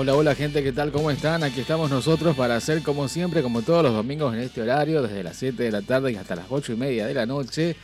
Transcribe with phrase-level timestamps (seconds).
[0.00, 0.92] Hola, hola gente, ¿qué tal?
[0.92, 1.42] ¿Cómo están?
[1.42, 5.24] Aquí estamos nosotros para hacer como siempre, como todos los domingos en este horario, desde
[5.24, 7.74] las 7 de la tarde y hasta las 8 y media de la noche,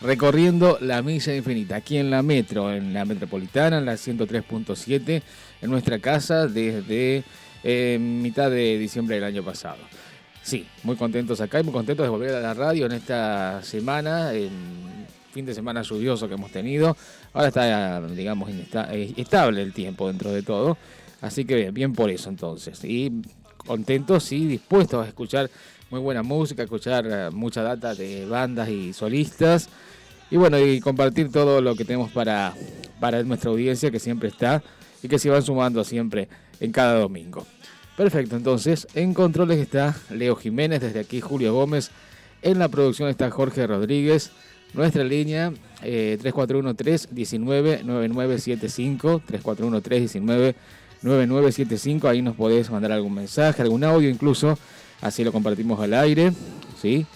[0.00, 5.20] recorriendo la milla infinita, aquí en la metro, en la metropolitana, en la 103.7,
[5.62, 7.24] en nuestra casa desde
[7.64, 9.78] eh, mitad de diciembre del año pasado.
[10.44, 14.30] Sí, muy contentos acá y muy contentos de volver a la radio en esta semana,
[15.32, 16.96] fin de semana lluvioso que hemos tenido.
[17.32, 20.78] Ahora está, digamos, eh, estable el tiempo dentro de todo.
[21.24, 22.84] Así que bien, por eso entonces.
[22.84, 23.10] Y
[23.56, 25.50] contentos y dispuestos a escuchar
[25.88, 29.70] muy buena música, escuchar eh, mucha data de bandas y solistas.
[30.30, 32.52] Y bueno, y compartir todo lo que tenemos para,
[33.00, 34.62] para nuestra audiencia que siempre está
[35.02, 36.28] y que se van sumando siempre
[36.60, 37.46] en cada domingo.
[37.96, 41.90] Perfecto, entonces en controles está Leo Jiménez, desde aquí Julio Gómez,
[42.42, 44.30] en la producción está Jorge Rodríguez,
[44.74, 50.83] nuestra línea eh, 3413-199975, 3413-19 9975,
[52.08, 54.58] ahí nos podés mandar algún mensaje, algún audio incluso,
[55.00, 56.32] así lo compartimos al aire,
[56.80, 57.06] ¿sí?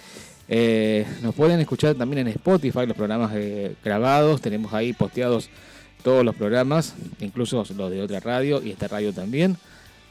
[0.50, 5.50] Eh, nos pueden escuchar también en Spotify los programas eh, grabados, tenemos ahí posteados
[6.02, 9.56] todos los programas, incluso los de otra radio y esta radio también.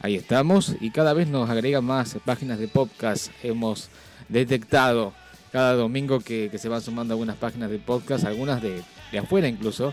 [0.00, 3.32] Ahí estamos y cada vez nos agregan más páginas de podcast.
[3.42, 3.88] Hemos
[4.28, 5.12] detectado
[5.50, 8.82] cada domingo que, se van sumando algunas páginas de podcast, algunas de,
[9.18, 9.92] afuera incluso,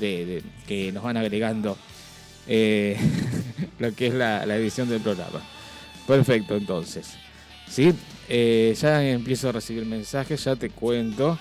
[0.00, 1.76] de, que nos van agregando
[2.46, 2.96] eh,
[3.78, 5.40] lo que es la, edición del programa.
[6.06, 7.14] Perfecto, entonces.
[7.68, 7.92] ¿Sí?
[8.28, 11.38] Eh, ya empiezo a recibir mensajes, ya te cuento.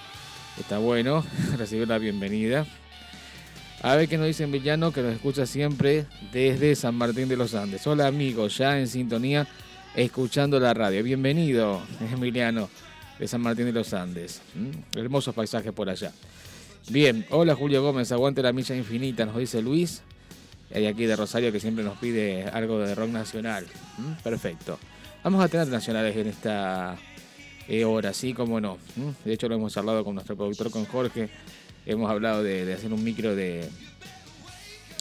[0.59, 1.25] Está bueno
[1.57, 2.65] recibir la bienvenida.
[3.81, 7.53] A ver qué nos dice Emiliano, que nos escucha siempre desde San Martín de los
[7.53, 7.85] Andes.
[7.85, 9.47] Hola amigos, ya en sintonía,
[9.95, 11.03] escuchando la radio.
[11.03, 11.81] Bienvenido,
[12.13, 12.69] Emiliano,
[13.19, 14.41] de San Martín de los Andes.
[14.55, 14.97] ¿Mm?
[14.97, 16.11] Hermosos paisajes por allá.
[16.89, 20.01] Bien, hola Julio Gómez, aguante la milla infinita, nos dice Luis.
[20.75, 23.65] Hay aquí de Rosario que siempre nos pide algo de rock nacional.
[23.97, 24.21] ¿Mm?
[24.21, 24.77] Perfecto.
[25.23, 26.97] Vamos a tener nacionales en esta
[27.69, 28.77] eh, hora, sí, como no.
[28.97, 29.09] ¿Mm?
[29.23, 31.29] De hecho, lo hemos hablado con nuestro productor, con Jorge.
[31.85, 33.69] Hemos hablado de, hacer un micro de,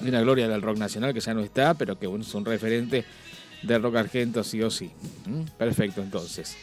[0.00, 3.04] de, una gloria del rock nacional que ya no está, pero que es un referente
[3.62, 4.92] del rock argento, sí o sí.
[5.26, 5.42] ¿Mm?
[5.58, 6.56] Perfecto, entonces.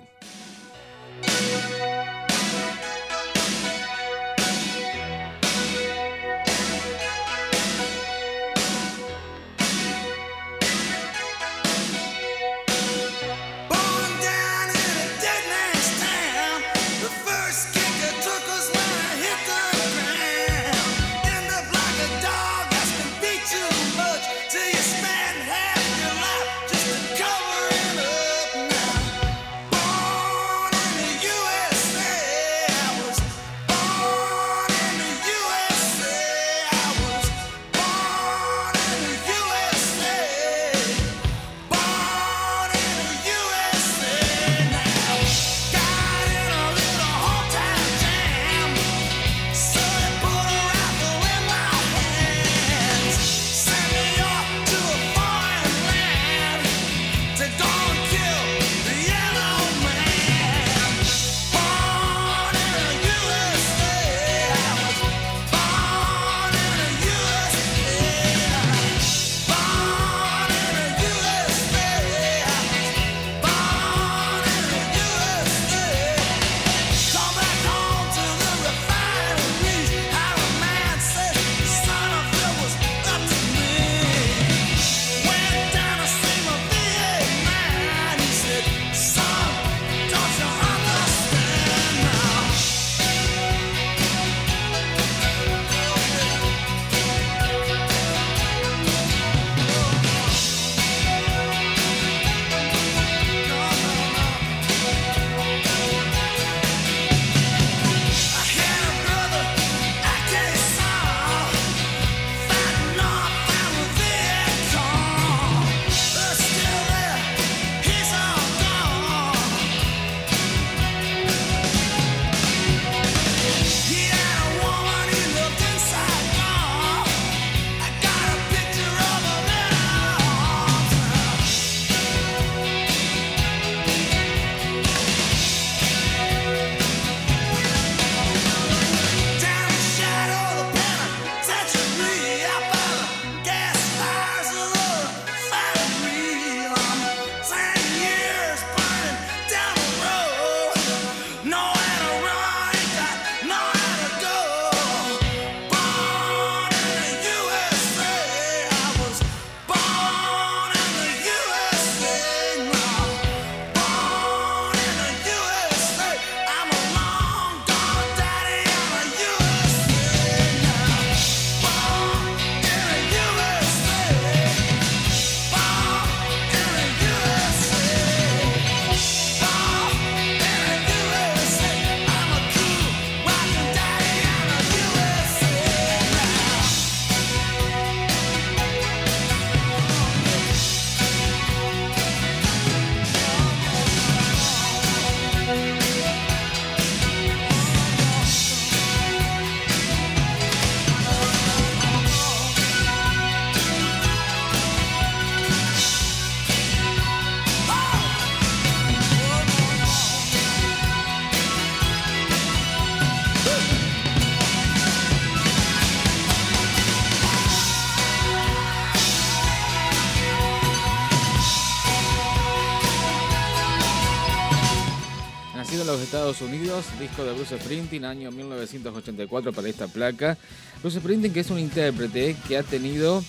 [226.26, 230.36] Estados Unidos, disco de Bruce Springsteen, año 1984 para esta placa.
[230.82, 233.22] Bruce Springsteen que es un intérprete que ha tenido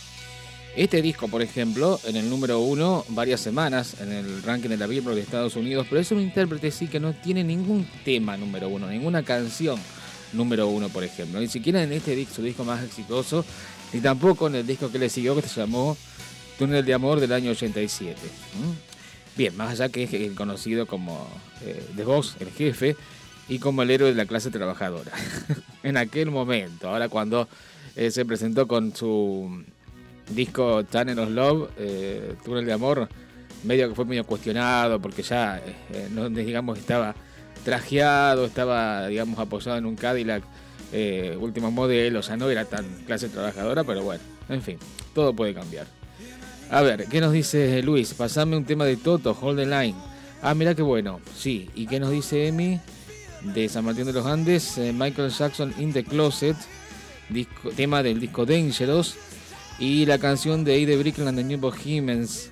[0.75, 4.87] este disco, por ejemplo, en el número uno varias semanas en el ranking de la
[4.87, 8.67] Billboard de Estados Unidos, pero es un intérprete sí que no tiene ningún tema número
[8.67, 9.79] uno, ninguna canción
[10.33, 11.39] número uno, por ejemplo.
[11.39, 13.45] Ni siquiera en este disco, su disco más exitoso,
[13.93, 15.95] ni tampoco en el disco que le siguió, que se llamó
[16.57, 18.19] Túnel de Amor del año 87.
[19.37, 21.27] Bien, más allá que es conocido como
[21.61, 22.95] eh, The Boss, el jefe,
[23.49, 25.11] y como el héroe de la clase trabajadora.
[25.83, 27.47] en aquel momento, ahora cuando
[27.95, 29.63] eh, se presentó con su
[30.29, 33.07] disco Channel of Love, eh, Túnel de Amor,
[33.63, 37.15] medio que fue medio cuestionado porque ya, eh, no, digamos, estaba
[37.63, 40.43] trajeado, estaba, digamos, apoyado en un Cadillac
[41.39, 44.77] último modelo, o sea, no era tan clase trabajadora, pero bueno, en fin,
[45.13, 45.96] todo puede cambiar.
[46.69, 48.13] A ver, ¿qué nos dice Luis?
[48.13, 49.95] Pasame un tema de Toto, Hold the Line.
[50.41, 51.69] Ah, mira qué bueno, sí.
[51.75, 52.81] ¿Y qué nos dice Emi?
[53.41, 56.57] De San Martín de los Andes, eh, Michael Jackson in the Closet,
[57.29, 59.15] disco, tema del disco Dangerous.
[59.79, 62.49] Y la canción de Aide Brickland de New Bohemians,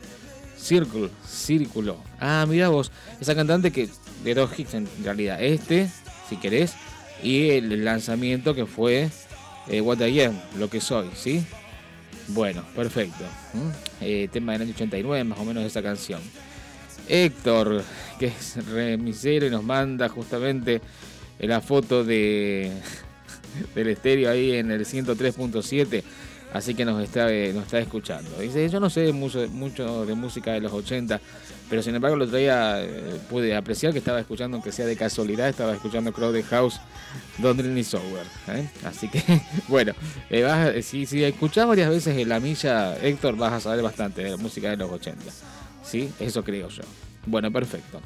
[0.58, 1.98] Circle, Círculo.
[2.20, 3.90] Ah, mira vos, esa cantante que
[4.24, 5.44] de dos hits en realidad.
[5.44, 5.90] Este,
[6.30, 6.74] si querés,
[7.22, 9.10] y el lanzamiento que fue
[9.68, 11.46] eh, What I Am, lo que soy, ¿sí?
[12.30, 13.24] Bueno, perfecto.
[14.01, 16.22] Eh, tema del año 89, más o menos esa canción.
[17.07, 17.83] Héctor,
[18.19, 20.81] que es remisero y nos manda justamente
[21.39, 22.72] la foto de
[23.75, 26.04] del estéreo ahí en el 103.7
[26.56, 28.39] así que nos está, eh, nos está escuchando.
[28.39, 31.20] Dice, yo no sé mucho, de música de los 80,
[31.70, 34.96] pero sin embargo el otro día eh, pude apreciar que estaba escuchando, aunque sea de
[34.96, 36.80] casualidad, estaba escuchando Crowded House,
[37.39, 38.25] Don't Dream Software.
[38.48, 38.70] ¿eh?
[38.86, 39.22] Así que,
[39.68, 39.94] bueno,
[40.82, 44.38] si, si escuchás varias veces en la milla, Héctor, vas a saber bastante de la
[44.38, 45.24] música de los 80.
[45.84, 46.10] ¿Sí?
[46.22, 46.84] Eso creo yo.
[47.25, 48.00] Bueno, perfecto.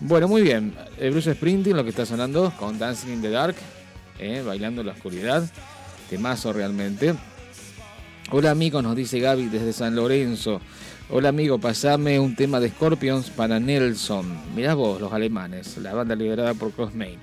[0.00, 0.74] Bueno, muy bien.
[0.98, 3.54] Bruce Sprinting, lo que está sonando con Dancing in the Dark,
[4.44, 5.48] bailando en la oscuridad.
[6.10, 7.14] Temazo realmente.
[8.34, 10.58] Hola amigo, nos dice Gaby desde San Lorenzo.
[11.10, 14.54] Hola amigo, pasame un tema de Scorpions para Nelson.
[14.56, 17.18] Mirá vos, los alemanes, la banda liderada por Crossmain.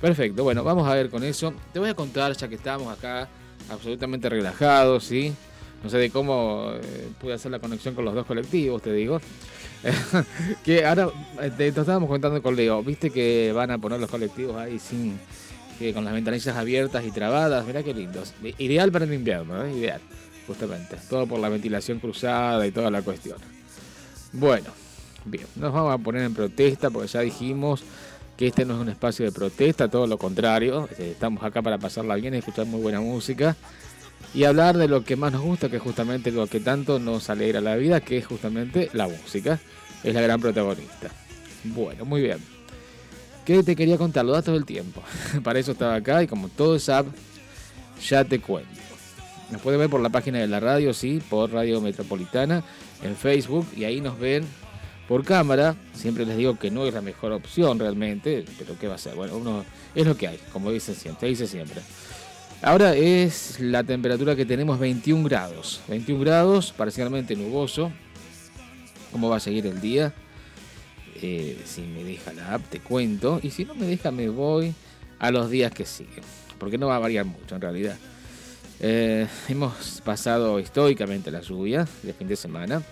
[0.00, 1.52] Perfecto, bueno, vamos a ver con eso.
[1.72, 3.28] Te voy a contar, ya que estamos acá
[3.70, 5.34] absolutamente relajados, ¿sí?
[5.82, 9.20] No sé de cómo eh, pude hacer la conexión con los dos colectivos, te digo.
[10.64, 11.08] que ahora
[11.40, 15.18] eh, te, estábamos contando con Leo, viste que van a poner los colectivos ahí sin
[15.80, 18.32] que con las ventanillas abiertas y trabadas, mirá qué lindos.
[18.58, 19.72] Ideal para el invierno, ¿eh?
[19.76, 20.00] ideal
[20.46, 20.96] justamente.
[21.08, 23.38] Todo por la ventilación cruzada y toda la cuestión.
[24.32, 24.70] Bueno,
[25.24, 27.82] bien, nos vamos a poner en protesta porque ya dijimos
[28.36, 30.88] que este no es un espacio de protesta, todo lo contrario.
[30.98, 33.56] Eh, estamos acá para pasarla bien, escuchar muy buena música
[34.34, 37.28] y hablar de lo que más nos gusta, que es justamente lo que tanto nos
[37.28, 39.60] alegra la vida, que es justamente la música.
[40.02, 41.10] Es la gran protagonista.
[41.64, 42.38] Bueno, muy bien.
[43.44, 44.24] ¿Qué te quería contar?
[44.24, 45.02] Los datos del tiempo.
[45.44, 47.06] para eso estaba acá y como todo es app,
[48.08, 48.81] ya te cuento.
[49.52, 52.64] Nos puede ver por la página de la radio, sí, por Radio Metropolitana,
[53.02, 54.44] en Facebook, y ahí nos ven
[55.06, 55.76] por cámara.
[55.92, 59.14] Siempre les digo que no es la mejor opción realmente, pero ¿qué va a ser?
[59.14, 59.62] Bueno, uno
[59.94, 61.82] es lo que hay, como dicen siempre, dice siempre.
[62.62, 65.82] Ahora es la temperatura que tenemos 21 grados.
[65.88, 67.92] 21 grados, parcialmente nuboso.
[69.10, 70.14] ¿Cómo va a seguir el día?
[71.20, 73.38] Eh, si me deja la app, te cuento.
[73.42, 74.72] Y si no me deja, me voy
[75.18, 76.24] a los días que siguen.
[76.58, 77.98] Porque no va a variar mucho en realidad.
[78.80, 82.82] Eh, hemos pasado históricamente la lluvia de fin de semana.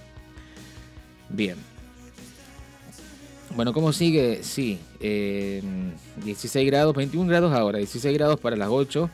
[1.29, 1.57] Bien.
[3.57, 4.45] Bueno, ¿cómo sigue?
[4.45, 9.11] Sí, 16 eh, grados, 21 grados ahora, 16 grados para las 8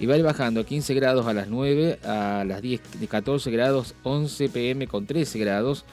[0.00, 3.94] y va a ir bajando 15 grados a las 9, a las 10, 14 grados,
[4.04, 5.84] 11 pm con 13 grados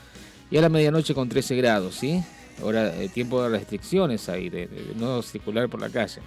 [0.49, 2.23] y a la medianoche con 13 grados, ¿sí?
[2.61, 6.21] Ahora, eh, tiempo de restricciones ahí, de no circular por la calle.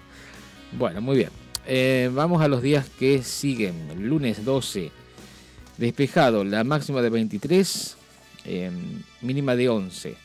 [0.72, 1.47] Bueno, muy bien.
[1.70, 4.08] Eh, vamos a los días que siguen.
[4.08, 4.90] lunes 12,
[5.76, 7.94] despejado, la máxima de 23,
[8.46, 10.16] em, mínima de 11.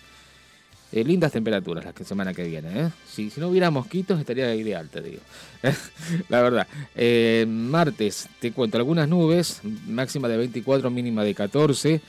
[0.94, 2.70] Eh, lindas temperaturas que semana que viene.
[2.86, 2.90] ¿eh?
[3.06, 5.22] Si, no hubiera mosquitos estaría ideal, te digo.
[6.30, 6.68] la verdad.
[7.46, 12.02] martes, te cuento algunas nubes, máxima de 24, mínima de 14.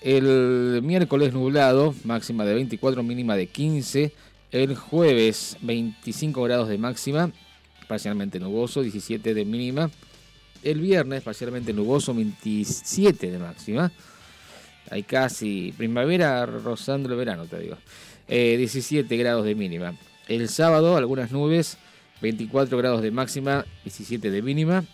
[0.00, 4.12] El miércoles nublado, máxima de 24, mínima de 15.
[4.50, 7.32] El jueves 25 grados de máxima
[7.86, 9.90] parcialmente nuboso, 17 de mínima.
[10.62, 13.92] El viernes parcialmente nuboso, 27 de máxima.
[14.90, 17.76] Hay casi primavera rozando el verano, te digo.
[18.28, 19.94] 17 eh, grados de mínima.
[20.28, 21.78] El sábado algunas nubes,
[22.20, 24.84] 24 grados de máxima, 17 de mínima.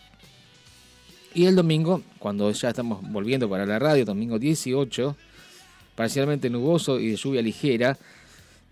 [1.34, 5.16] Y el domingo, cuando ya estamos volviendo para la radio, domingo 18,
[5.94, 7.98] parcialmente nuboso y de lluvia ligera,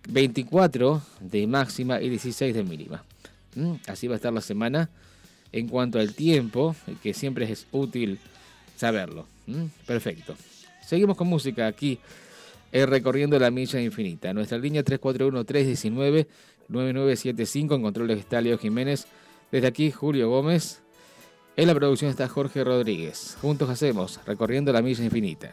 [0.08, 3.04] 24 de máxima y 16 de mínima.
[3.56, 3.74] ¿Mm?
[3.88, 4.90] Así va a estar la semana
[5.52, 8.18] en cuanto al tiempo, que siempre es útil
[8.76, 9.26] saberlo.
[9.46, 9.66] ¿Mm?
[9.86, 10.36] Perfecto.
[10.86, 11.98] Seguimos con música aquí,
[12.70, 14.32] eh, recorriendo la milla infinita.
[14.32, 19.08] Nuestra línea 341-319-9975, en controles está Leo Jiménez.
[19.50, 20.82] Desde aquí, Julio Gómez.
[21.56, 23.38] En la producción está Jorge Rodríguez.
[23.40, 25.52] Juntos hacemos Recorriendo la Milla Infinita.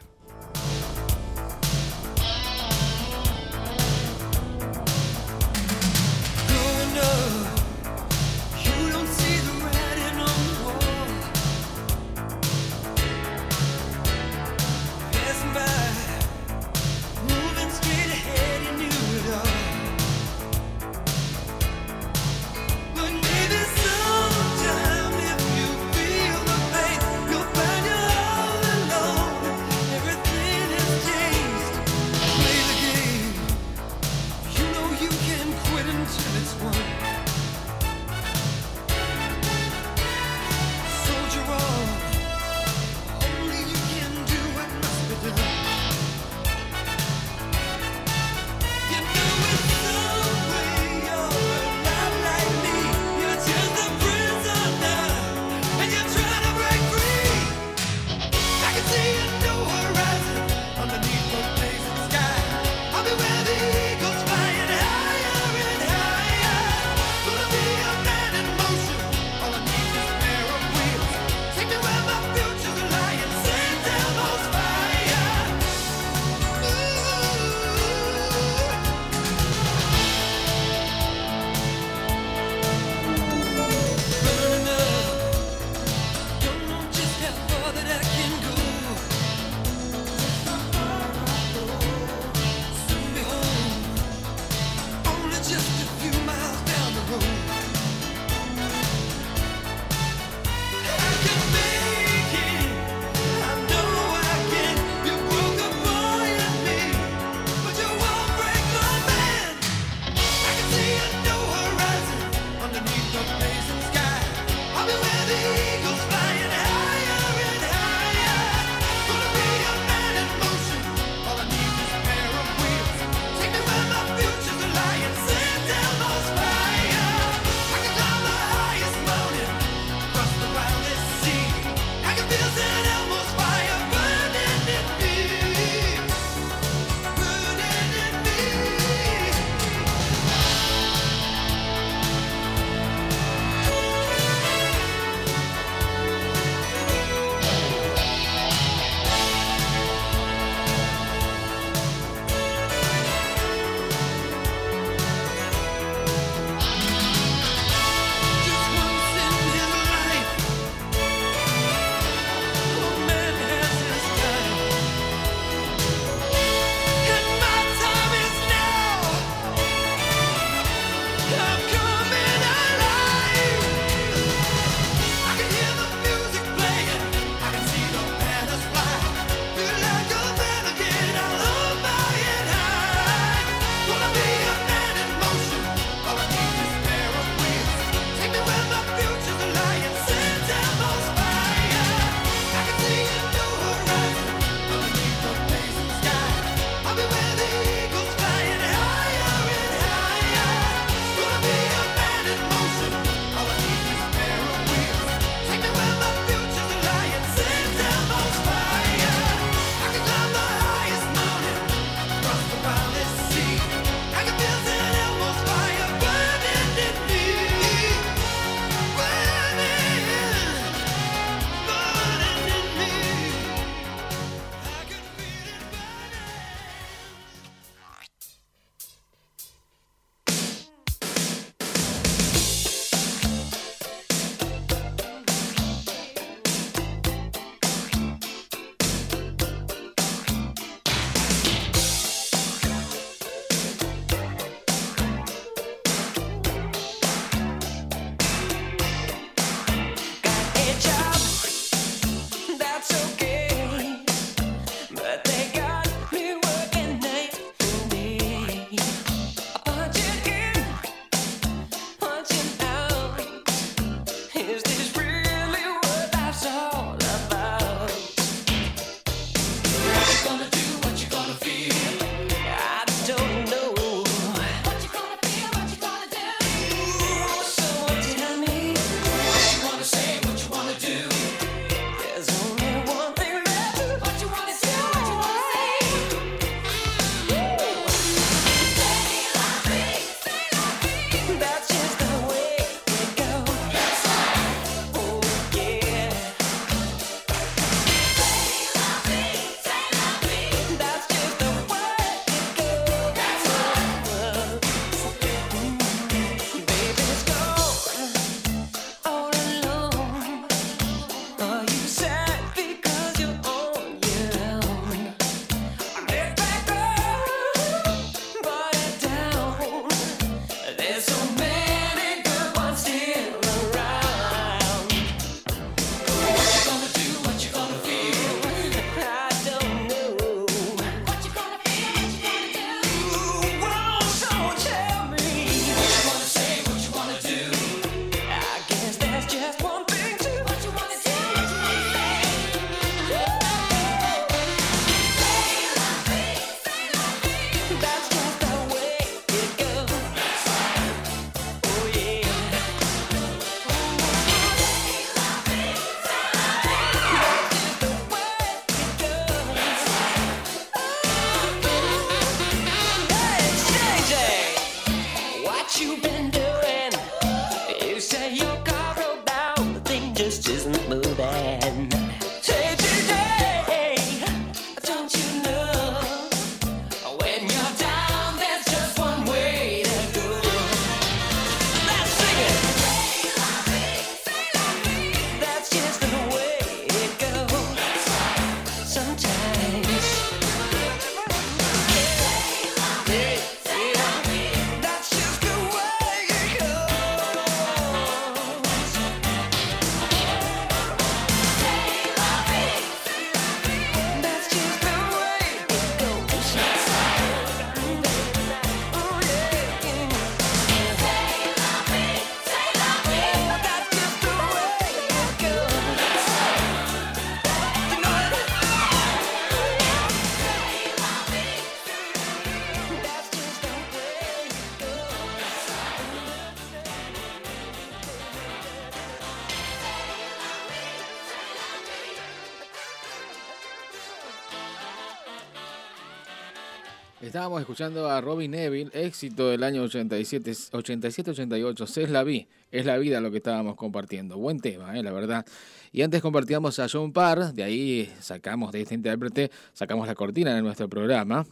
[437.54, 442.98] Estábamos escuchando a Robin Neville, éxito del año 87, 87-88, es la vi, es la
[442.98, 444.36] vida lo que estábamos compartiendo.
[444.38, 445.46] Buen tema, eh, la verdad.
[445.92, 450.52] Y antes compartíamos a John Parr, de ahí sacamos de este intérprete, sacamos la cortina
[450.52, 451.46] de nuestro programa,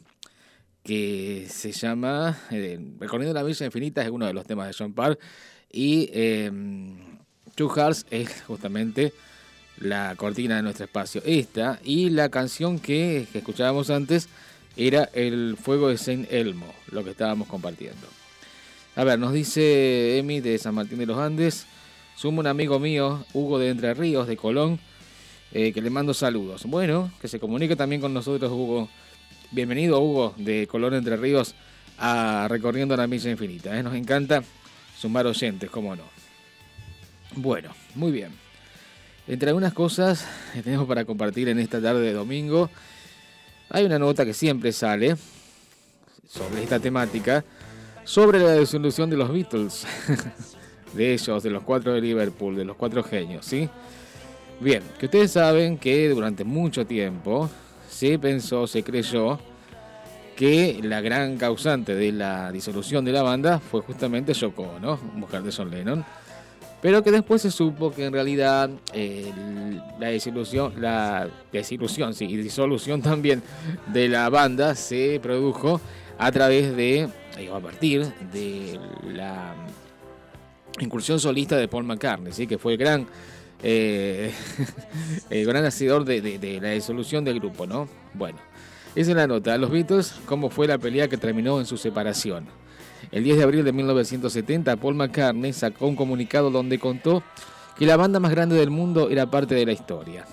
[0.83, 4.95] que se llama eh, Recorriendo la Villa Infinita, es uno de los temas de John
[4.95, 5.17] Parr.
[5.71, 6.51] Y eh,
[7.55, 9.13] Two Hearts es justamente
[9.79, 11.23] la cortina de nuestro espacio.
[11.25, 14.29] Esta y la canción que, que escuchábamos antes
[14.77, 18.07] era el fuego de Saint Elmo, lo que estábamos compartiendo.
[18.95, 21.67] A ver, nos dice Emi de San Martín de los Andes,
[22.17, 24.79] sumo un amigo mío, Hugo de Entre Ríos, de Colón,
[25.53, 26.65] eh, que le mando saludos.
[26.65, 28.89] Bueno, que se comunique también con nosotros, Hugo.
[29.51, 31.55] Bienvenido, Hugo, de Colón Entre Ríos,
[31.99, 33.79] a Recorriendo la Misa Infinita.
[33.79, 33.83] ¿eh?
[33.83, 34.43] Nos encanta
[34.99, 36.05] sumar oyentes, cómo no.
[37.37, 38.31] Bueno, muy bien.
[39.27, 42.71] Entre algunas cosas que tenemos para compartir en esta tarde de domingo,
[43.73, 45.17] hay una nota que siempre sale
[46.29, 47.43] sobre esta temática,
[48.05, 49.87] sobre la disolución de los Beatles,
[50.95, 53.69] de ellos, de los cuatro de Liverpool, de los cuatro genios, ¿sí?
[54.61, 57.49] Bien, que ustedes saben que durante mucho tiempo
[57.89, 59.41] se pensó, se creyó
[60.37, 64.99] que la gran causante de la disolución de la banda fue justamente Yoko, ¿no?
[65.15, 66.05] Mujer de John Lennon
[66.83, 68.69] pero que después se supo que en realidad
[69.99, 73.41] la desilusión, la desilusión, sí, y disolución también
[73.87, 75.81] de la banda se produjo
[76.19, 77.09] a través de,
[77.51, 78.81] a partir de
[79.15, 79.55] la
[80.81, 82.49] incursión solista de Paul McCartney, ¿sí?
[82.49, 83.07] que fue el gran,
[83.63, 84.33] eh,
[85.31, 87.89] el gran hacedor de, de, la disolución del grupo, ¿no?
[88.13, 88.39] Bueno,
[88.97, 89.57] esa es la nota.
[89.57, 92.47] Los Beatles, cómo fue la pelea que terminó en su separación.
[93.13, 97.23] El 10 de abril de 1970, Paul McCartney sacó un comunicado donde contó
[97.77, 100.25] que la banda más grande del mundo era parte de la historia.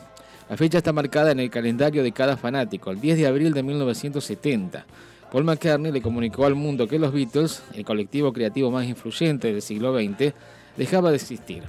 [0.50, 3.64] La fecha está marcada en el calendario de cada fanático, el 10 de abril de
[3.64, 4.86] 1970.
[5.30, 9.62] Paul McCartney le comunicó al mundo que los Beatles, el colectivo creativo más influyente del
[9.62, 10.34] siglo XX,
[10.78, 11.64] dejaba de existir.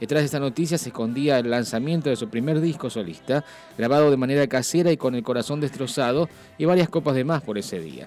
[0.00, 3.42] Detrás de esta noticia se escondía el lanzamiento de su primer disco solista,
[3.78, 7.56] grabado de manera casera y con el corazón destrozado, y varias copas de más por
[7.56, 8.06] ese día.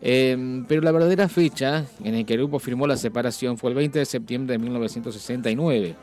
[0.00, 3.76] Em, pero la verdadera fecha en la que el grupo firmó la separación fue el
[3.76, 5.94] 20 de septiembre de 1969.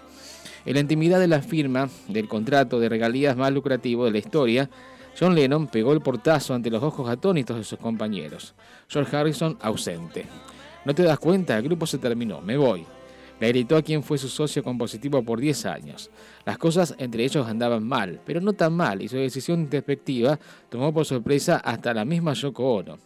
[0.65, 4.69] En la intimidad de la firma del contrato de regalías más lucrativo de la historia,
[5.17, 8.53] John Lennon pegó el portazo ante los ojos atónitos de sus compañeros.
[8.89, 10.25] George Harrison ausente.
[10.83, 11.57] ¿No te das cuenta?
[11.57, 12.41] El grupo se terminó.
[12.41, 12.85] Me voy.
[13.39, 16.09] Le gritó a quien fue su socio compositivo por 10 años.
[16.45, 20.93] Las cosas entre ellos andaban mal, pero no tan mal, y su decisión introspectiva tomó
[20.93, 22.97] por sorpresa hasta la misma Yoko Ono.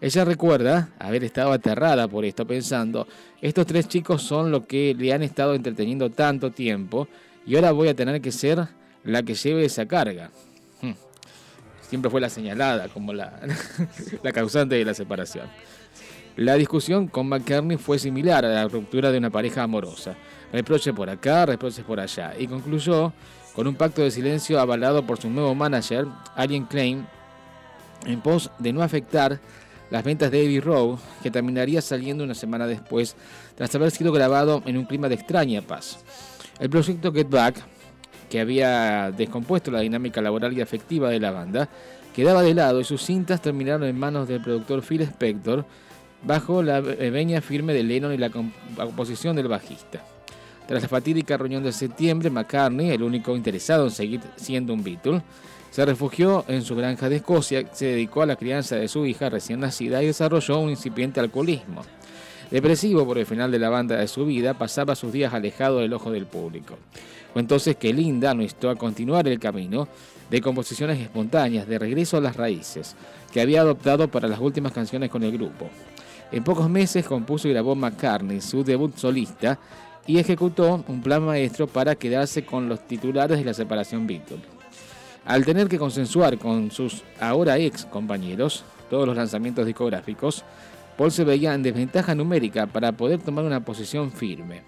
[0.00, 3.08] Ella recuerda haber estado aterrada por esto, pensando,
[3.40, 7.08] estos tres chicos son lo que le han estado entreteniendo tanto tiempo
[7.44, 8.68] y ahora voy a tener que ser
[9.02, 10.30] la que lleve esa carga.
[10.80, 10.92] Hmm.
[11.80, 13.40] Siempre fue la señalada como la,
[14.32, 15.48] causante de la separación.
[16.36, 20.14] La discusión con McCartney fue similar a la ruptura de una pareja amorosa.
[20.52, 22.34] Reproche por acá, reproches por allá.
[22.38, 23.12] Y concluyó
[23.52, 26.06] con un pacto de silencio avalado por su nuevo manager,
[26.36, 27.08] Alien Klein,
[28.06, 29.40] en pos de no afectar
[29.90, 33.16] las ventas de Abbey Road, que terminaría saliendo una semana después,
[33.54, 36.04] tras haber sido grabado en un clima de extraña paz.
[36.60, 37.56] El proyecto Get Back,
[38.28, 41.68] que había descompuesto la dinámica laboral y afectiva de la banda,
[42.14, 45.64] quedaba de lado y sus cintas terminaron en manos del productor Phil Spector,
[46.22, 50.02] bajo la veña firme de Lennon y la composición del bajista.
[50.66, 55.22] Tras la fatídica reunión de septiembre, McCartney, el único interesado en seguir siendo un Beatle,
[55.70, 59.28] se refugió en su granja de Escocia, se dedicó a la crianza de su hija
[59.28, 61.82] recién nacida y desarrolló un incipiente alcoholismo.
[62.50, 65.92] Depresivo por el final de la banda de su vida, pasaba sus días alejado del
[65.92, 66.78] ojo del público.
[67.32, 69.86] Fue entonces que Linda nos instó a continuar el camino
[70.30, 72.96] de composiciones espontáneas, de regreso a las raíces,
[73.32, 75.68] que había adoptado para las últimas canciones con el grupo.
[76.32, 79.58] En pocos meses compuso y grabó McCartney su debut solista
[80.06, 84.57] y ejecutó un plan maestro para quedarse con los titulares de la separación Beatles.
[85.28, 90.42] Al tener que consensuar con sus ahora ex compañeros todos los lanzamientos discográficos,
[90.96, 94.62] Paul se veía en desventaja numérica para poder tomar una posición firme.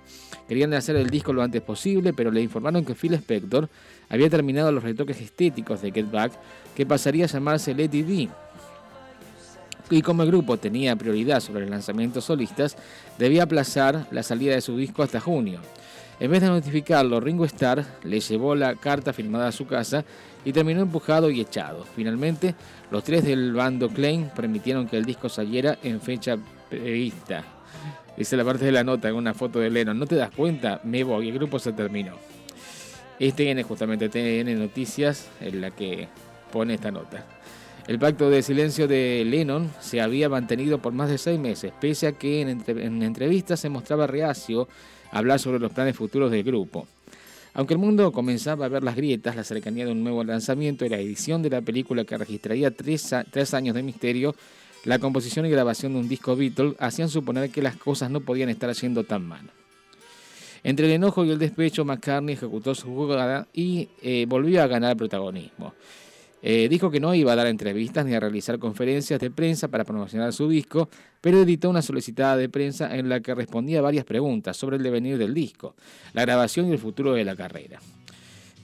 [0.47, 3.71] Querían hacer el disco lo antes posible, pero le informaron que Phil Spector
[4.11, 6.33] había terminado los retoques estéticos de Get Back,
[6.77, 8.29] que pasaría a llamarse Let It Be.
[9.89, 12.77] Y como el grupo tenía prioridad sobre los lanzamientos solistas,
[13.19, 15.61] debía aplazar la salida de su disco hasta junio.
[16.21, 20.05] En vez de notificarlo, Ringo Starr le llevó la carta firmada a su casa
[20.45, 21.85] y terminó empujado y echado.
[21.95, 22.55] Finalmente,
[22.91, 26.37] los tres del bando Klein permitieron que el disco saliera en fecha
[26.69, 27.45] prevista.
[28.17, 29.99] Dice la parte de la nota en una foto de Lennon.
[29.99, 30.81] ¿No te das cuenta?
[30.85, 32.15] Me voy, el grupo se terminó.
[33.19, 36.09] Este tiene justamente tiene Noticias en la que
[36.53, 37.25] pone esta nota.
[37.87, 42.07] El pacto de silencio de Lennon se había mantenido por más de seis meses, pese
[42.07, 44.69] a que en, en entrevistas se mostraba reacio
[45.11, 46.87] hablar sobre los planes futuros del grupo.
[47.53, 50.89] Aunque el mundo comenzaba a ver las grietas, la cercanía de un nuevo lanzamiento y
[50.89, 53.13] la edición de la película que registraría tres,
[53.55, 54.35] años de misterio,
[54.85, 58.49] la composición y grabación de un disco Beatle hacían suponer que las cosas no podían
[58.49, 59.51] estar haciendo tan mal.
[60.63, 64.97] Entre el enojo y el despecho, McCartney ejecutó su jugada y eh, volvió a ganar
[64.97, 65.75] protagonismo.
[66.43, 69.85] Eh, dijo que no iba a dar entrevistas ni a realizar conferencias de prensa para
[69.85, 70.89] promocionar su disco,
[71.21, 75.19] pero editó una solicitada de prensa en la que respondía varias preguntas sobre el devenir
[75.19, 75.75] del disco,
[76.15, 77.81] la grabación y el futuro de la carrera.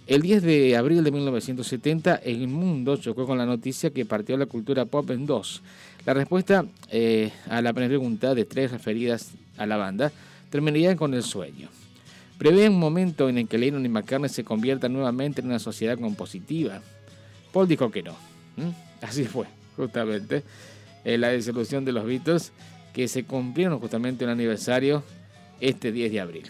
[0.07, 4.47] El 10 de abril de 1970, el mundo chocó con la noticia que partió la
[4.47, 5.63] cultura pop en dos.
[6.07, 10.13] La respuesta eh, a la pregunta de tres referidas a la banda
[10.49, 11.69] terminaría con el sueño.
[12.39, 15.99] Prevé un momento en el que Lennon y McCartney se conviertan nuevamente en una sociedad
[15.99, 16.81] compositiva,
[17.57, 18.15] Paul dijo que no.
[19.01, 19.47] Así fue,
[19.79, 20.43] justamente.
[21.07, 22.53] Eh, la disolución de los Beatles,
[22.93, 25.03] que se cumplieron justamente un aniversario
[25.59, 26.47] este 10 de abril.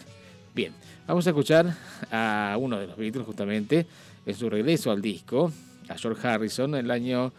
[0.53, 0.73] Bien,
[1.07, 1.77] vamos a escuchar
[2.11, 3.87] a uno de los Beatles justamente
[4.27, 5.53] en su regreso al disco,
[5.89, 7.33] a George Harrison, en el año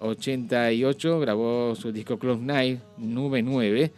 [0.00, 3.90] 88 grabó su disco Close Night, Nube 9,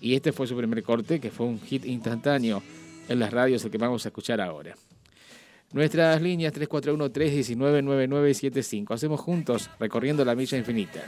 [0.00, 2.62] y este fue su primer corte, que fue un hit instantáneo
[3.10, 4.74] en las radios, el que vamos a escuchar ahora.
[5.72, 8.94] Nuestras líneas 341-319-9975.
[8.94, 11.00] Hacemos juntos recorriendo la milla infinita.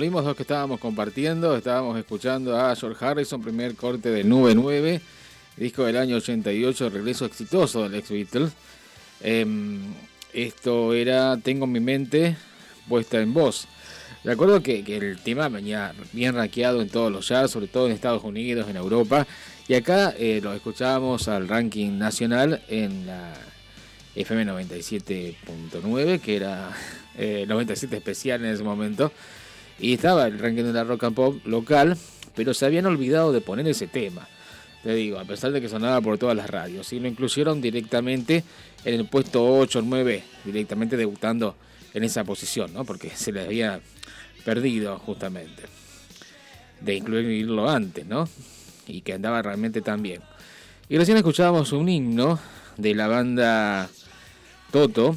[0.00, 4.98] Volvimos los que estábamos compartiendo, estábamos escuchando a George Harrison, primer corte de Nube 9,
[5.58, 8.52] disco del año 88, regreso exitoso del ex Beatles.
[9.20, 9.92] Em,
[10.32, 12.34] esto era Tengo mi mente
[12.88, 13.68] puesta en voz.
[14.24, 17.92] Recuerdo que, que, el tema venía bien rankeado en todos los jazz, sobre todo en
[17.92, 19.26] Estados Unidos, en Europa,
[19.68, 23.34] y acá eh, lo escuchábamos al ranking nacional en la
[24.16, 26.70] FM 97.9, que era
[27.18, 29.12] 97 eh, especial en ese momento.
[29.80, 31.96] Y estaba el ranking de la rock and pop local,
[32.34, 34.28] pero se habían olvidado de poner ese tema.
[34.82, 36.92] Te digo, a pesar de que sonaba por todas las radios.
[36.92, 38.44] Y lo incluyeron directamente
[38.84, 41.56] en el puesto 8 o 9, directamente debutando
[41.92, 42.84] en esa posición, ¿no?
[42.84, 43.80] Porque se le había
[44.44, 45.64] perdido justamente.
[46.80, 48.28] De incluirlo antes, ¿no?
[48.86, 50.22] Y que andaba realmente tan bien.
[50.88, 52.38] Y recién escuchábamos un himno
[52.76, 53.88] de la banda
[54.72, 55.16] Toto,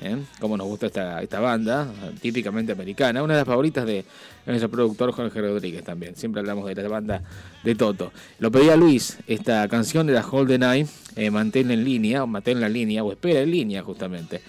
[0.00, 0.16] ¿eh?
[0.40, 0.86] como nos gusta
[1.20, 1.88] esta, banda,
[2.20, 4.04] típicamente americana, una de las favoritas de
[4.46, 6.16] nuestro productor Jorge Rodríguez también.
[6.16, 7.22] Siempre hablamos de la banda
[7.62, 8.12] de Toto.
[8.38, 10.86] Lo pedía Luis, esta canción era Hold the
[11.16, 14.40] eh, manténla en línea, o manténla en línea, o espera en línea justamente.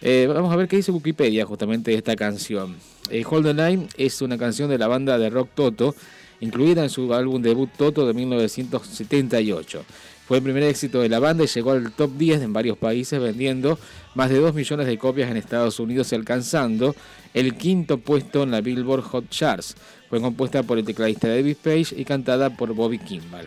[0.00, 2.76] Eh, vamos a ver qué dice Wikipedia justamente de esta canción.
[3.10, 5.94] Eh, Hold the Night es una canción de la banda de rock Toto,
[6.40, 9.84] incluida en su álbum debut Toto de 1978.
[10.32, 13.20] Fue el primer éxito de la banda y llegó al top 10 en varios países
[13.20, 13.78] vendiendo
[14.14, 16.96] más de 2 millones de copias en Estados Unidos y alcanzando
[17.34, 19.76] el quinto puesto en la Billboard Hot Charts.
[20.08, 23.46] Fue compuesta por el tecladista David Page y cantada por Bobby Kimball.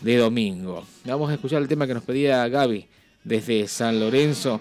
[0.00, 0.84] de domingo.
[1.04, 2.88] Vamos a escuchar el tema que nos pedía Gaby
[3.24, 4.60] desde San Lorenzo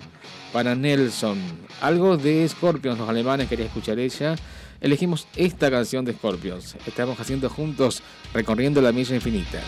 [0.54, 1.40] para Nelson.
[1.82, 4.36] Algo de Scorpions, los alemanes quería escuchar ella.
[4.82, 6.76] Elegimos esta canción de Scorpions.
[6.86, 9.60] Estamos haciendo juntos recorriendo la milla infinita.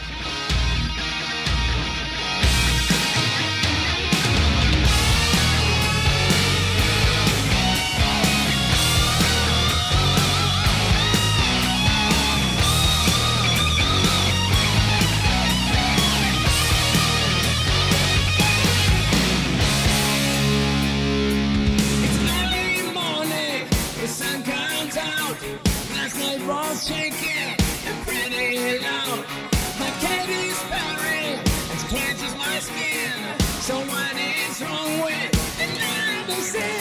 [32.21, 33.39] touches my skin.
[33.61, 36.80] Someone is wrong with, and I'm the same.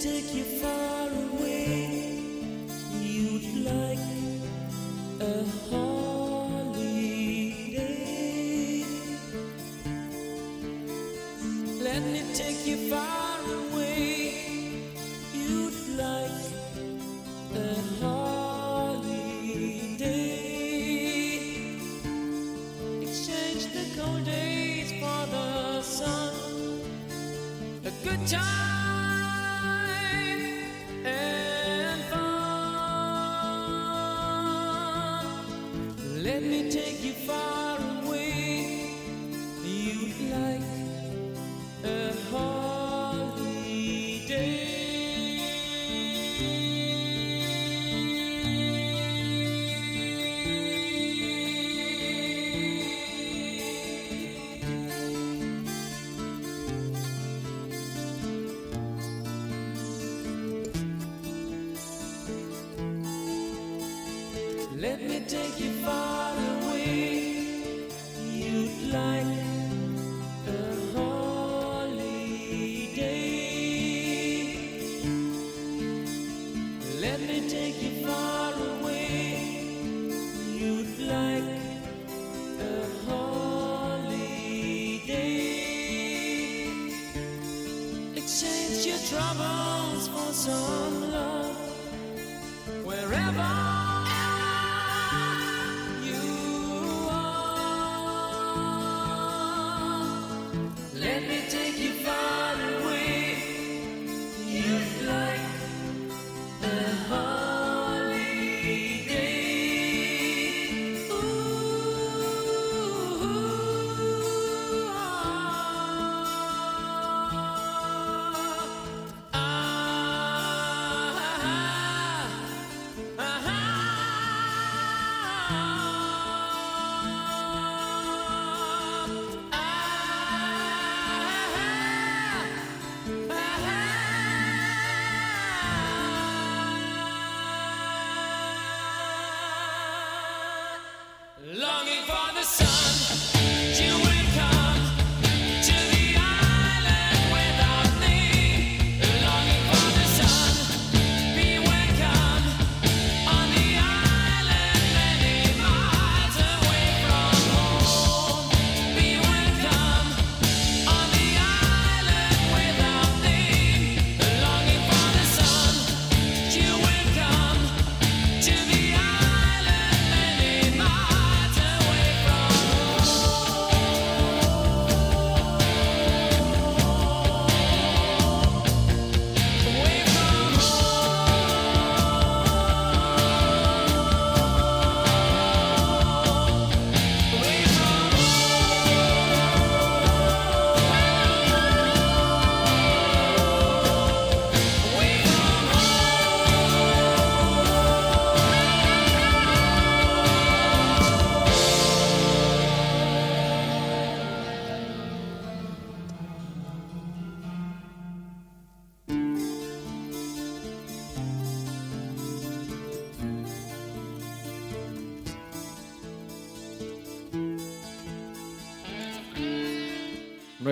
[0.00, 0.89] take you far.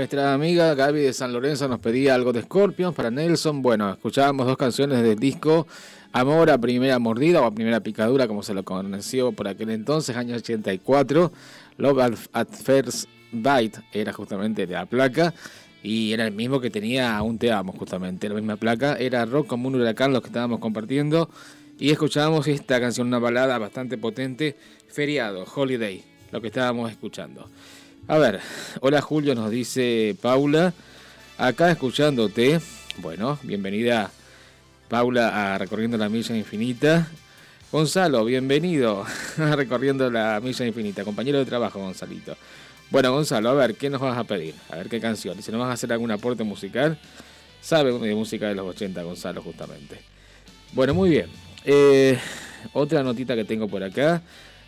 [0.09, 3.61] Nuestra amiga Gaby de San Lorenzo nos pedía algo de Scorpions para Nelson.
[3.61, 5.66] Bueno, escuchábamos dos canciones del disco
[6.12, 10.16] Amor a primera mordida o a primera picadura, como se lo conoció por aquel entonces,
[10.16, 11.30] año 84.
[11.76, 15.34] Love at First Bite era justamente de la placa
[15.82, 18.96] y era el mismo que tenía Un Te Amo, justamente, la misma placa.
[18.96, 21.28] Era rock como un huracán los que estábamos compartiendo
[21.78, 24.56] y escuchábamos esta canción, una balada bastante potente,
[24.88, 26.02] Feriado, Holiday,
[26.32, 27.50] lo que estábamos escuchando.
[28.11, 28.40] A ver,
[28.80, 30.72] hola Julio, nos dice Paula,
[31.36, 32.59] acá escuchándote.
[32.96, 34.11] Bueno, bienvenida
[34.88, 37.06] Paula a Recorriendo la Milla Infinita.
[37.70, 39.04] Gonzalo, bienvenido
[39.36, 42.34] a Recorriendo la Milla Infinita, compañero de trabajo Gonzalito.
[42.88, 44.54] Bueno, Gonzalo, a ver, ¿qué nos vas a pedir?
[44.70, 45.42] A ver qué canción.
[45.42, 46.98] Si nos vas a hacer algún aporte musical,
[47.61, 50.00] sabe de música de los 80, Gonzalo, justamente.
[50.72, 51.26] Bueno, muy bien.
[51.62, 52.18] Eh,
[52.72, 54.22] otra notita que tengo por acá.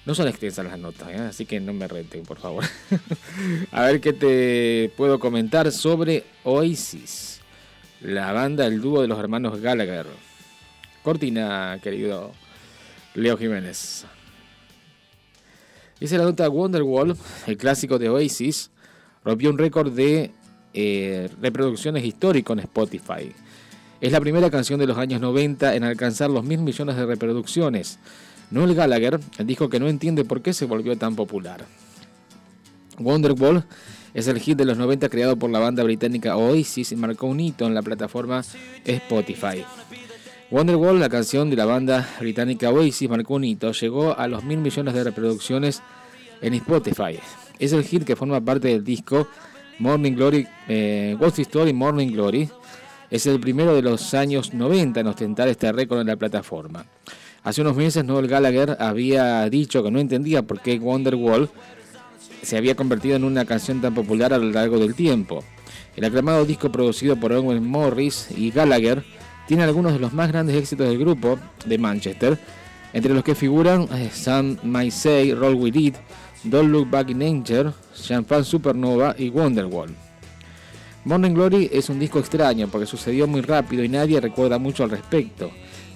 [0.07, 1.17] No son extensas las notas, ¿eh?
[1.17, 2.65] así que no me reten, por favor.
[3.71, 7.41] a ver qué te puedo comentar sobre Oasis,
[8.01, 10.07] la banda, el dúo de los hermanos Gallagher.
[11.03, 12.33] Cortina, querido
[13.15, 14.07] Leo Jiménez.
[15.99, 17.15] Dice la nota Wonderwall,
[17.47, 18.71] el clásico de Oasis,
[19.23, 20.31] rompió un récord de
[20.73, 23.33] eh, reproducciones históricas en Spotify.
[24.01, 27.99] Es la primera canción de los años 90 en alcanzar los mil millones de reproducciones
[28.51, 31.67] Noel Gallagher dijo que no entiende por qué se volvió tan popular.
[32.99, 33.65] Wonderwall
[34.13, 37.41] es el hit de los 90 creado por la banda británica Oasis y marcó un
[37.41, 38.43] hito en la plataforma
[38.85, 39.65] Spotify.
[40.51, 44.59] Wonderwall, la canción de la banda británica Oasis, marcó un hito, llegó a los mil
[44.59, 45.81] millones de reproducciones
[46.43, 47.21] en Spotify.
[47.61, 49.29] Es el hit que forma parte del disco
[49.79, 52.49] Morning Glory, eh, Ghost Story Morning Glory.
[53.11, 56.85] Es el primero de los años 90 en ostentar este récord en la plataforma.
[57.43, 61.49] Hace unos meses Noel Gallagher había dicho que no entendía por qué Wonderwall
[62.43, 65.43] se había convertido en una canción tan popular a lo largo del tiempo.
[65.97, 69.05] El aclamado disco producido por Owen Morris y Gallagher
[69.49, 72.39] tiene algunos de los más grandes éxitos del grupo de Manchester,
[72.93, 75.95] entre los que figuran Some Might Say, Roll With It,
[76.45, 79.95] Don't Look Back in Anger, Champagne Supernova y Wonderwall.
[81.07, 84.91] Morning Glory es un disco extraño porque sucedió muy rápido y nadie recuerda mucho al
[84.91, 85.51] respecto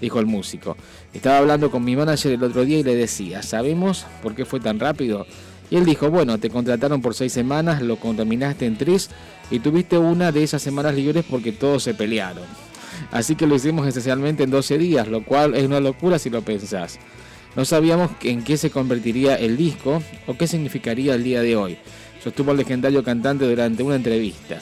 [0.05, 0.76] dijo el músico.
[1.15, 4.59] Estaba hablando con mi manager el otro día y le decía, ¿sabemos por qué fue
[4.59, 5.27] tan rápido?
[5.71, 9.11] Y él dijo, bueno, te contrataron por seis semanas, lo contaminaste en tres
[9.51, 12.43] y tuviste una de esas semanas libres porque todos se pelearon.
[13.12, 16.43] Así que lo hicimos esencialmente en 12 días, lo cual es una locura si lo
[16.43, 16.99] pensás.
[17.55, 21.79] No sabíamos en qué se convertiría el disco o qué significaría el día de hoy,
[22.23, 24.59] sostuvo el legendario cantante durante una entrevista.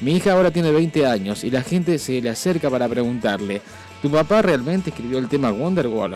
[0.00, 3.62] Mi hija ahora tiene 20 años y la gente se le acerca para preguntarle,
[4.02, 6.14] ¿Tu papá realmente escribió el tema Wonderwall?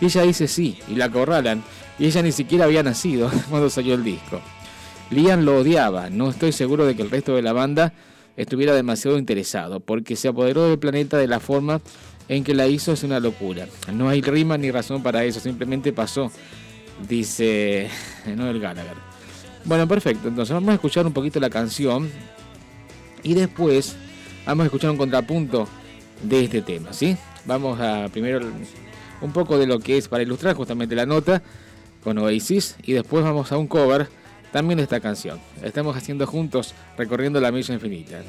[0.00, 1.62] Y ella dice sí, y la acorralan,
[1.98, 4.40] y ella ni siquiera había nacido cuando salió el disco.
[5.10, 7.92] Liam lo odiaba, no estoy seguro de que el resto de la banda
[8.36, 11.80] estuviera demasiado interesado, porque se apoderó del planeta de la forma
[12.28, 13.66] en que la hizo es una locura.
[13.92, 16.30] No hay rima ni razón para eso, simplemente pasó,
[17.08, 17.88] dice
[18.36, 18.96] Noel Gallagher.
[19.64, 22.08] Bueno, perfecto, entonces vamos a escuchar un poquito la canción
[23.22, 23.96] y después
[24.44, 25.66] vamos a escuchar un contrapunto
[26.22, 27.16] de este tema, ¿sí?
[27.44, 28.40] Vamos a primero
[29.20, 31.42] un poco de lo que es para ilustrar justamente la nota
[32.02, 34.08] con Oasis y después vamos a un cover
[34.52, 35.40] también de esta canción.
[35.62, 38.22] Estamos haciendo juntos recorriendo la milla infinita.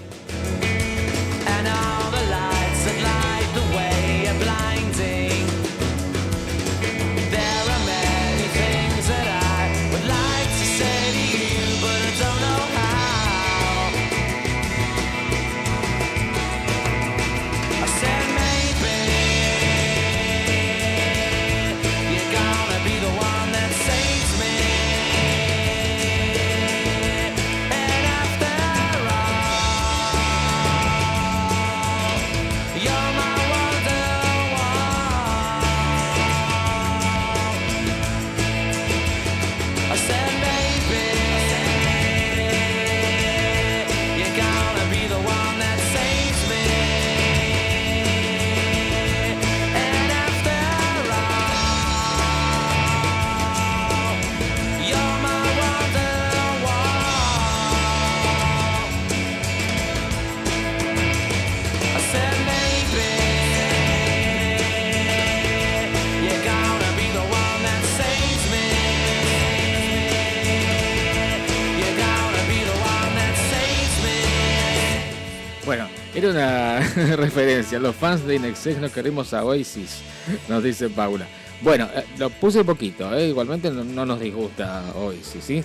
[76.29, 76.79] Una
[77.15, 77.79] referencia.
[77.79, 80.01] Los fans de Inexex no queremos a Oasis,
[80.49, 81.25] nos dice Paula.
[81.61, 85.63] Bueno, eh, lo puse poquito, eh, igualmente no, nos disgusta Oasis.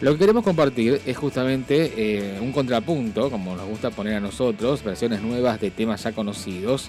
[0.00, 4.84] Lo que queremos compartir es justamente eh, un contrapunto, como nos gusta poner a nosotros,
[4.84, 6.88] versiones nuevas de temas ya conocidos.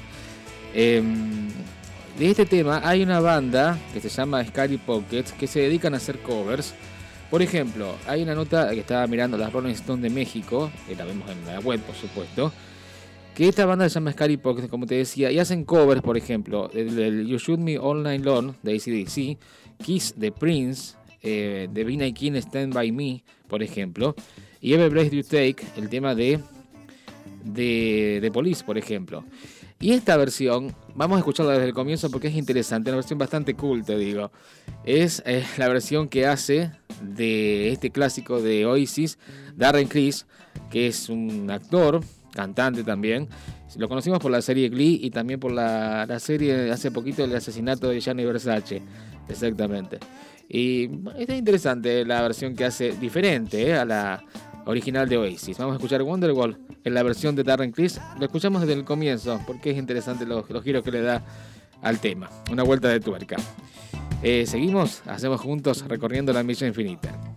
[0.76, 1.48] Em,
[2.20, 5.98] de este tema hay una banda que se llama Scary Pockets que se dedican a
[5.98, 6.76] hacer covers.
[7.32, 11.04] Por ejemplo, hay una nota que estaba mirando las Rolling Stones de México, que la
[11.04, 12.54] vemos en la web por supuesto,
[13.38, 16.70] que esta banda se llama Scary Pockets, como te decía, y hacen covers, por ejemplo,
[16.70, 19.38] del, You Shoot Me All Night Long de ACDC,
[19.84, 24.16] Kiss the Prince, eh, de King Stand By Me, por ejemplo,
[24.60, 26.40] y Every Breath You Take, el tema de,
[27.44, 29.24] de, de Police, por ejemplo.
[29.80, 33.54] Y esta versión, vamos a escucharla desde el comienzo porque es interesante, una versión bastante
[33.54, 34.32] cool, te digo.
[34.84, 36.72] Es eh, la versión que hace
[37.04, 39.20] de este clásico de Oasis,
[39.56, 40.26] Darren Criss,
[40.72, 42.02] que es un actor,
[42.38, 43.28] cantante también.
[43.78, 47.36] Lo conocimos por la serie Glee y también por la, la serie hace poquito el
[47.36, 48.82] asesinato de Gianni Versace.
[49.28, 50.00] Exactamente.
[50.48, 54.24] Y está interesante la versión que hace diferente eh, a la
[54.66, 55.58] original de Oasis.
[55.58, 58.00] Vamos a escuchar Wonderwall en la versión de Darren Criss.
[58.20, 61.24] Lo escuchamos desde el comienzo porque es interesante los, los giros que le da
[61.82, 62.30] al tema.
[62.52, 63.38] Una vuelta de tuerca.
[64.22, 67.37] Eh, seguimos, hacemos juntos recorriendo la milla infinita.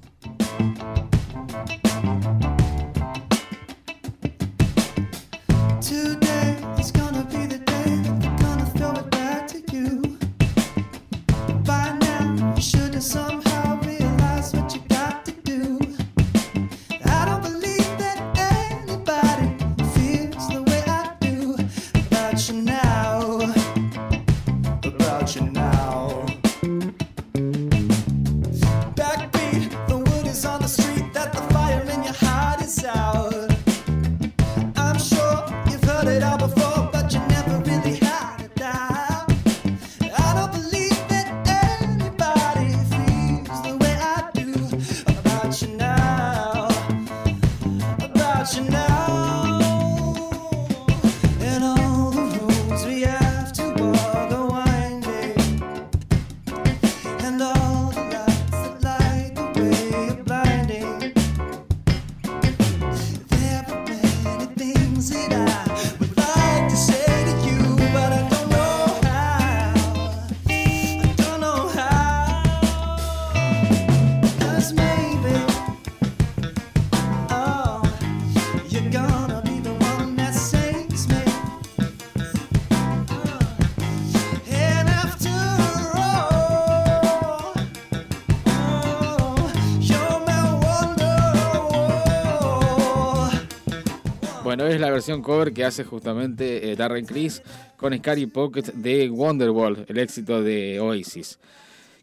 [95.00, 97.42] Versión cover que hace justamente eh, Darren Criss
[97.78, 101.38] con Scary Pocket de Wonderwall, el éxito de Oasis.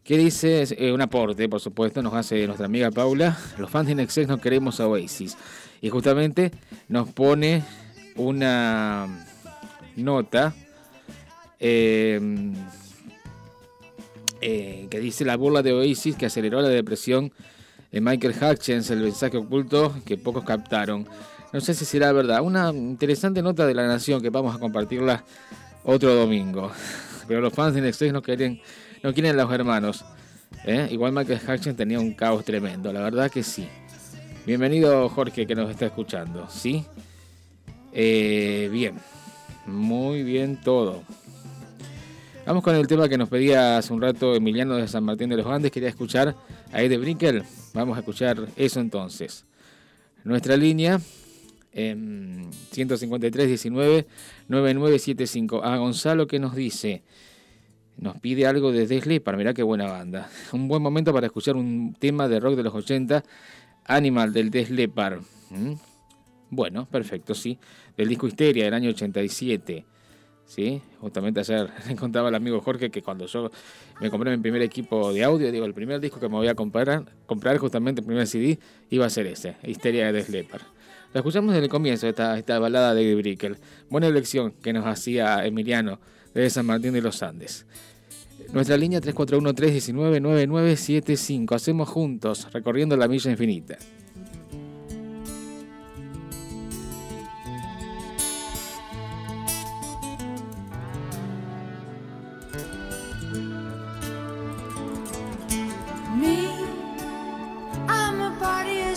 [0.04, 0.66] ¿Qué dice?
[0.80, 3.38] Eh, un aporte, por supuesto, nos hace nuestra amiga Paula.
[3.60, 5.38] Los fans de Nexus no queremos a Oasis.
[5.80, 6.50] Y justamente
[6.88, 7.62] nos pone
[8.16, 9.28] una
[9.96, 10.56] nota
[11.60, 12.56] em,
[14.42, 17.32] eh, que dice la burla de Oasis que aceleró la depresión
[17.92, 21.08] de Michael Hutchins, el mensaje oculto que pocos captaron.
[21.58, 22.44] No sé si será verdad.
[22.44, 25.24] Una interesante nota de la Nación que vamos a compartirla
[25.86, 26.72] otro domingo.
[27.28, 28.62] Pero los fans de Nexus no quieren,
[29.02, 30.06] no quieren a los hermanos.
[30.66, 30.88] ¿eh?
[30.92, 33.68] Igual Michael Jackson tenía un caos tremendo, la verdad que sí.
[34.46, 36.86] Bienvenido Jorge que nos está escuchando, ¿sí?
[37.92, 39.00] Eh, bien,
[39.66, 41.02] muy bien todo.
[42.46, 45.38] Vamos con el tema que nos pedía hace un rato Emiliano de San Martín de
[45.38, 45.72] los Andes.
[45.72, 46.36] Quería escuchar
[46.72, 47.44] a Ed Brinkel.
[47.74, 49.44] Vamos a escuchar eso entonces.
[50.24, 51.00] Nuestra línea
[51.78, 54.08] 153 19
[54.48, 55.64] 9975.
[55.64, 57.04] A Gonzalo que nos dice,
[57.98, 60.30] nos pide algo de para mirá qué buena banda.
[60.52, 63.24] Un buen momento para escuchar un tema de rock de los 80,
[63.86, 65.20] Animal del Deslepar.
[65.50, 65.74] ¿Mm?
[66.50, 67.58] Bueno, perfecto, sí.
[67.96, 69.86] Del disco Histeria del año 87.
[70.48, 70.82] ¿sí?
[71.00, 73.52] Justamente ayer le contaba el amigo Jorge que cuando yo
[74.02, 76.56] me compré mi primer equipo de audio, digo, el primer disco que me voy a
[76.56, 78.58] comprar, comprar justamente el primer CD,
[78.90, 80.77] iba a ser ese, Histeria de Deslepar.
[81.14, 83.58] Lo escuchamos desde el comienzo, esta, esta balada de Brickel.
[83.90, 86.00] Buena elección que nos hacía Emiliano
[86.34, 87.66] de San Martín de los Andes.
[88.54, 91.56] Nuestra línea 341-319-9975.
[91.56, 93.78] Hacemos juntos, recorriendo la milla infinita.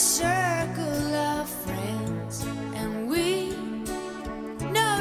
[0.01, 0.60] Eddie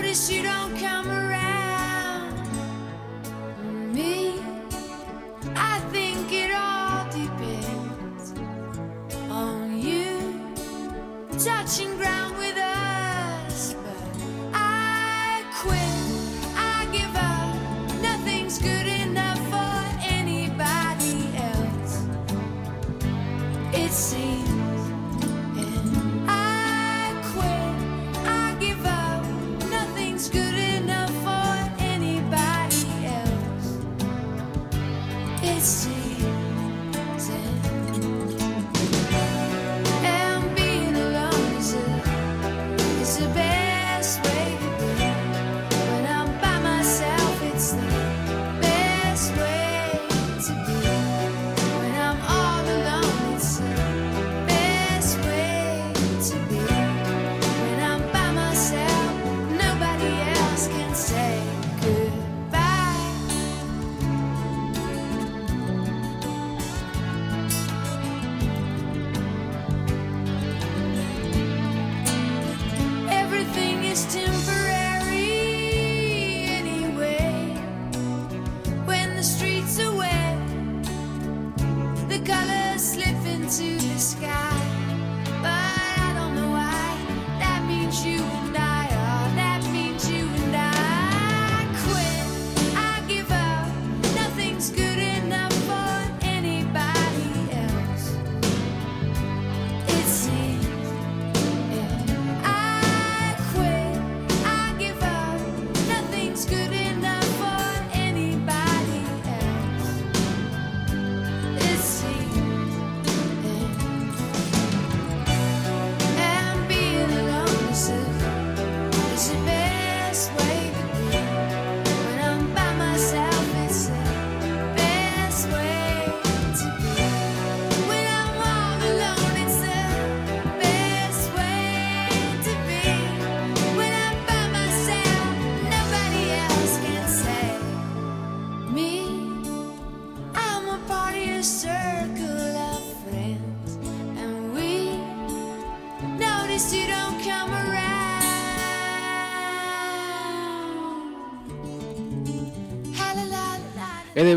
[0.09, 0.68] promise you don't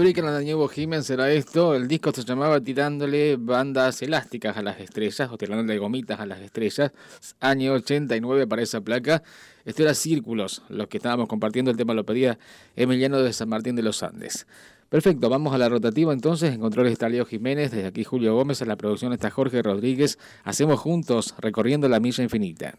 [0.03, 1.76] Brick and the New Bohemian será esto.
[1.76, 6.40] El disco se llamaba Tirándole bandas elásticas a las estrellas o tirándole gomitas a las
[6.40, 6.90] estrellas.
[7.38, 9.22] Año 89 para esa placa.
[9.64, 11.70] Esto era Círculos, los que estábamos compartiendo.
[11.70, 12.36] El tema lo pedía
[12.74, 14.48] Emiliano de San Martín de los Andes.
[14.88, 16.53] Perfecto, vamos a la rotativa entonces.
[16.53, 20.18] En controles está Leo Jiménez, desde aquí Julio Gómez, en la producción está Jorge Rodríguez.
[20.42, 22.74] Hacemos juntos recorriendo la milla infinita.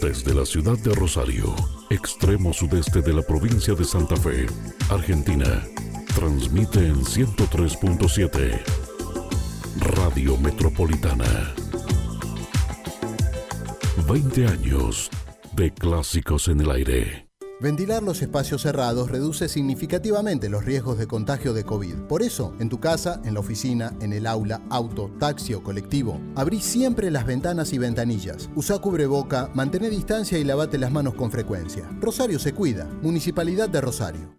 [0.00, 1.54] Desde la ciudad de Rosario,
[1.90, 4.46] extremo sudeste de la provincia de Santa Fe,
[4.90, 5.66] Argentina,
[6.14, 8.60] transmite en 103.7
[9.80, 11.52] Radio Metropolitana.
[14.08, 15.10] 20 años
[15.52, 17.27] de clásicos en el aire.
[17.60, 21.94] Ventilar los espacios cerrados reduce significativamente los riesgos de contagio de COVID.
[22.08, 26.20] Por eso, en tu casa, en la oficina, en el aula, auto, taxi o colectivo,
[26.36, 28.48] abrí siempre las ventanas y ventanillas.
[28.54, 31.82] Usa cubreboca, mantén distancia y lavate las manos con frecuencia.
[32.00, 32.84] Rosario se cuida.
[33.02, 34.38] Municipalidad de Rosario.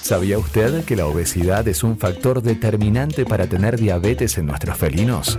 [0.00, 5.38] ¿Sabía usted que la obesidad es un factor determinante para tener diabetes en nuestros felinos?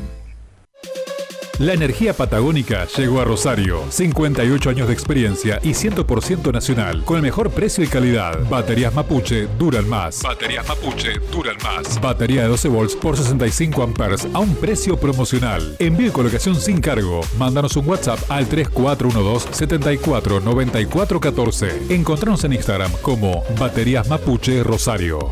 [1.59, 3.83] La energía patagónica llegó a Rosario.
[3.89, 7.03] 58 años de experiencia y 100% nacional.
[7.05, 8.39] Con el mejor precio y calidad.
[8.49, 10.23] Baterías Mapuche duran más.
[10.23, 12.01] Baterías Mapuche duran más.
[12.01, 15.75] Batería de 12 volts por 65 amperes a un precio promocional.
[15.79, 17.21] Envío y colocación sin cargo.
[17.37, 21.81] Mándanos un WhatsApp al 3412 74 94 14.
[21.89, 25.31] Encontrarnos en Instagram como Baterías Mapuche Rosario.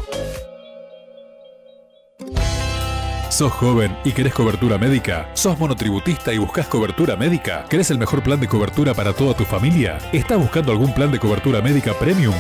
[3.29, 5.29] ¿Sos joven y querés cobertura médica?
[5.33, 7.65] ¿Sos monotributista y buscas cobertura médica?
[7.69, 9.99] ¿Querés el mejor plan de cobertura para toda tu familia?
[10.11, 12.35] ¿Estás buscando algún plan de cobertura médica premium?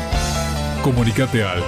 [0.81, 1.63] Comunicate al.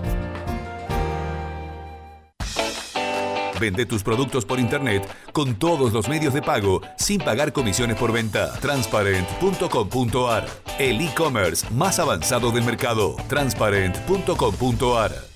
[3.64, 8.12] Vende tus productos por internet con todos los medios de pago sin pagar comisiones por
[8.12, 8.52] venta.
[8.60, 10.46] Transparent.com.ar
[10.80, 13.16] El e-commerce más avanzado del mercado.
[13.30, 15.33] Transparent.com.ar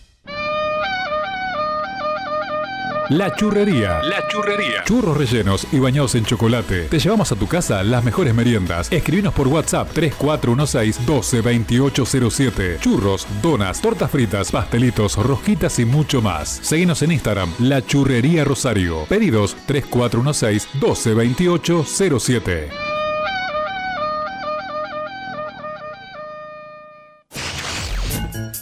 [3.10, 4.02] La Churrería.
[4.04, 4.84] La Churrería.
[4.84, 6.90] Churros rellenos y bañados en chocolate.
[6.90, 8.92] Te llevamos a tu casa las mejores meriendas.
[8.92, 12.82] Escribinos por WhatsApp 3416-122807.
[12.82, 16.60] Churros, donas, tortas fritas, pastelitos, rosquitas y mucho más.
[16.62, 19.06] Seguinos en Instagram, La Churrería Rosario.
[19.06, 22.68] Pedidos 3416-122807.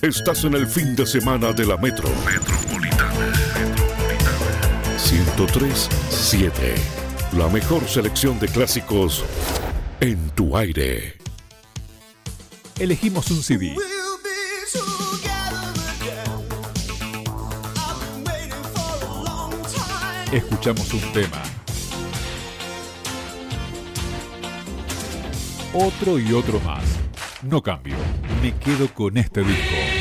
[0.03, 2.07] Estás en el fin de semana de la Metro.
[2.27, 3.14] Metropolitana.
[5.37, 6.75] 1037.
[7.33, 9.25] La mejor selección de clásicos
[9.99, 11.17] en tu aire.
[12.79, 13.75] Elegimos un CD.
[20.31, 21.43] Escuchamos un tema.
[25.73, 26.85] Otro y otro más.
[27.43, 27.95] No cambio.
[28.41, 29.94] Me quedo con este disco.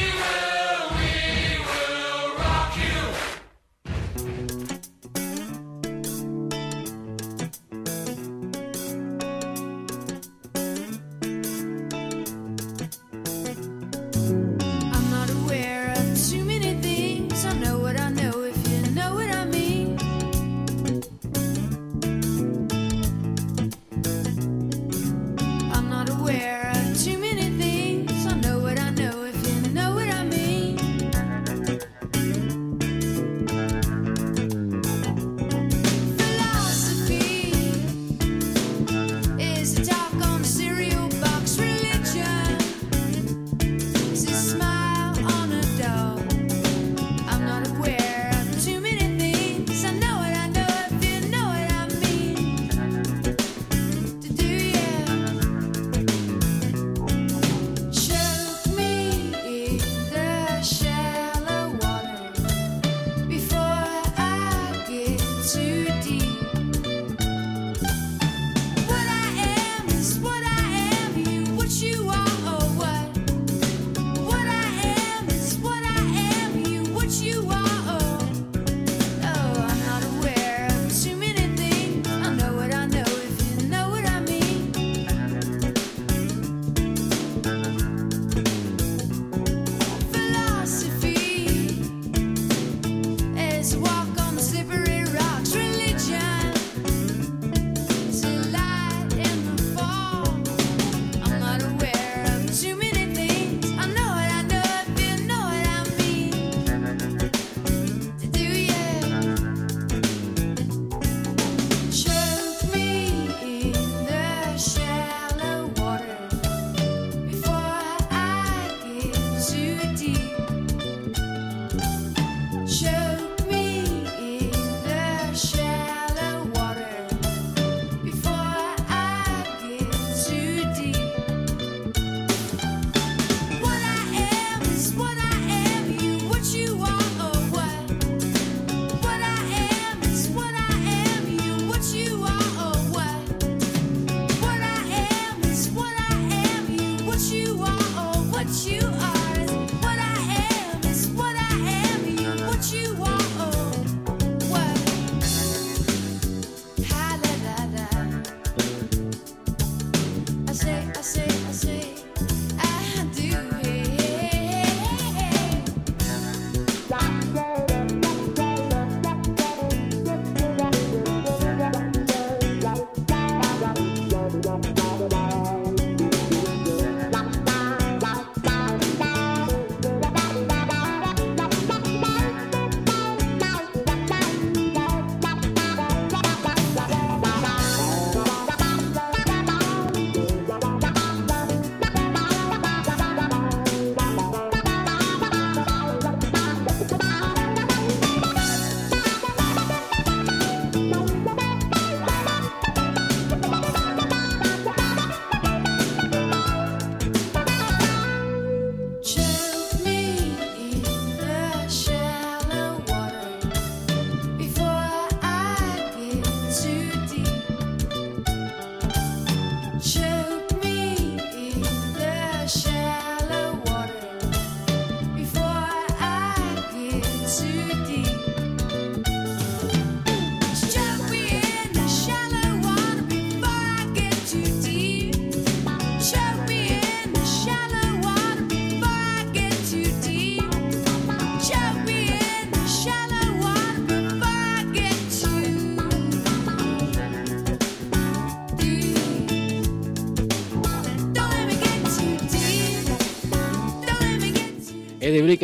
[227.55, 227.93] Get too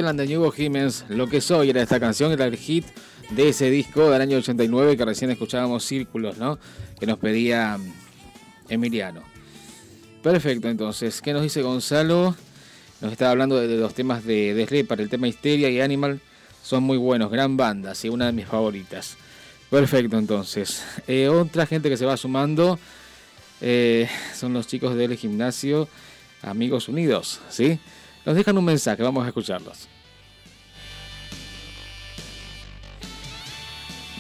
[0.01, 2.87] Brickland de Jiménez, Lo que soy, era esta canción, era el hit
[3.31, 6.59] de ese disco del año 89 que recién escuchábamos Círculos, ¿no?
[6.99, 7.93] Que nos pedía mm,
[8.71, 9.23] Emiliano.
[10.23, 12.35] Perfecto, entonces, ¿qué nos dice Gonzalo?
[13.03, 16.21] Nos está hablando de, los temas de, de Sleeper, el tema Histeria y Animal
[16.63, 19.19] son muy buenos, gran banda, sí, una de mis favoritas.
[19.69, 20.83] Perfecto, entonces.
[21.07, 22.79] Eh, otra gente que se va sumando
[23.61, 25.89] eh, son los chicos del gimnasio
[26.41, 27.79] Amigos Unidos, ¿sí?
[28.25, 29.89] Nos dejan un mensaje, vamos a escucharlos.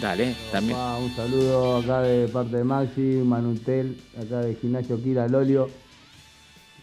[0.00, 0.78] Dale, también.
[0.78, 5.68] Un saludo acá de parte de Maxi, Manutel, acá de Gimnasio Kira Lolio,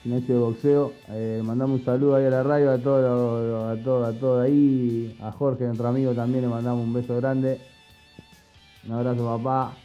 [0.03, 0.94] Gimnasio de Boxeo.
[1.10, 5.18] Eh, mandamos un saludo ahí a la radio, a todos, a todos, a todos ahí.
[5.19, 7.60] A Jorge, nuestro amigo, también le mandamos un beso grande.
[8.85, 9.76] Un abrazo, papá.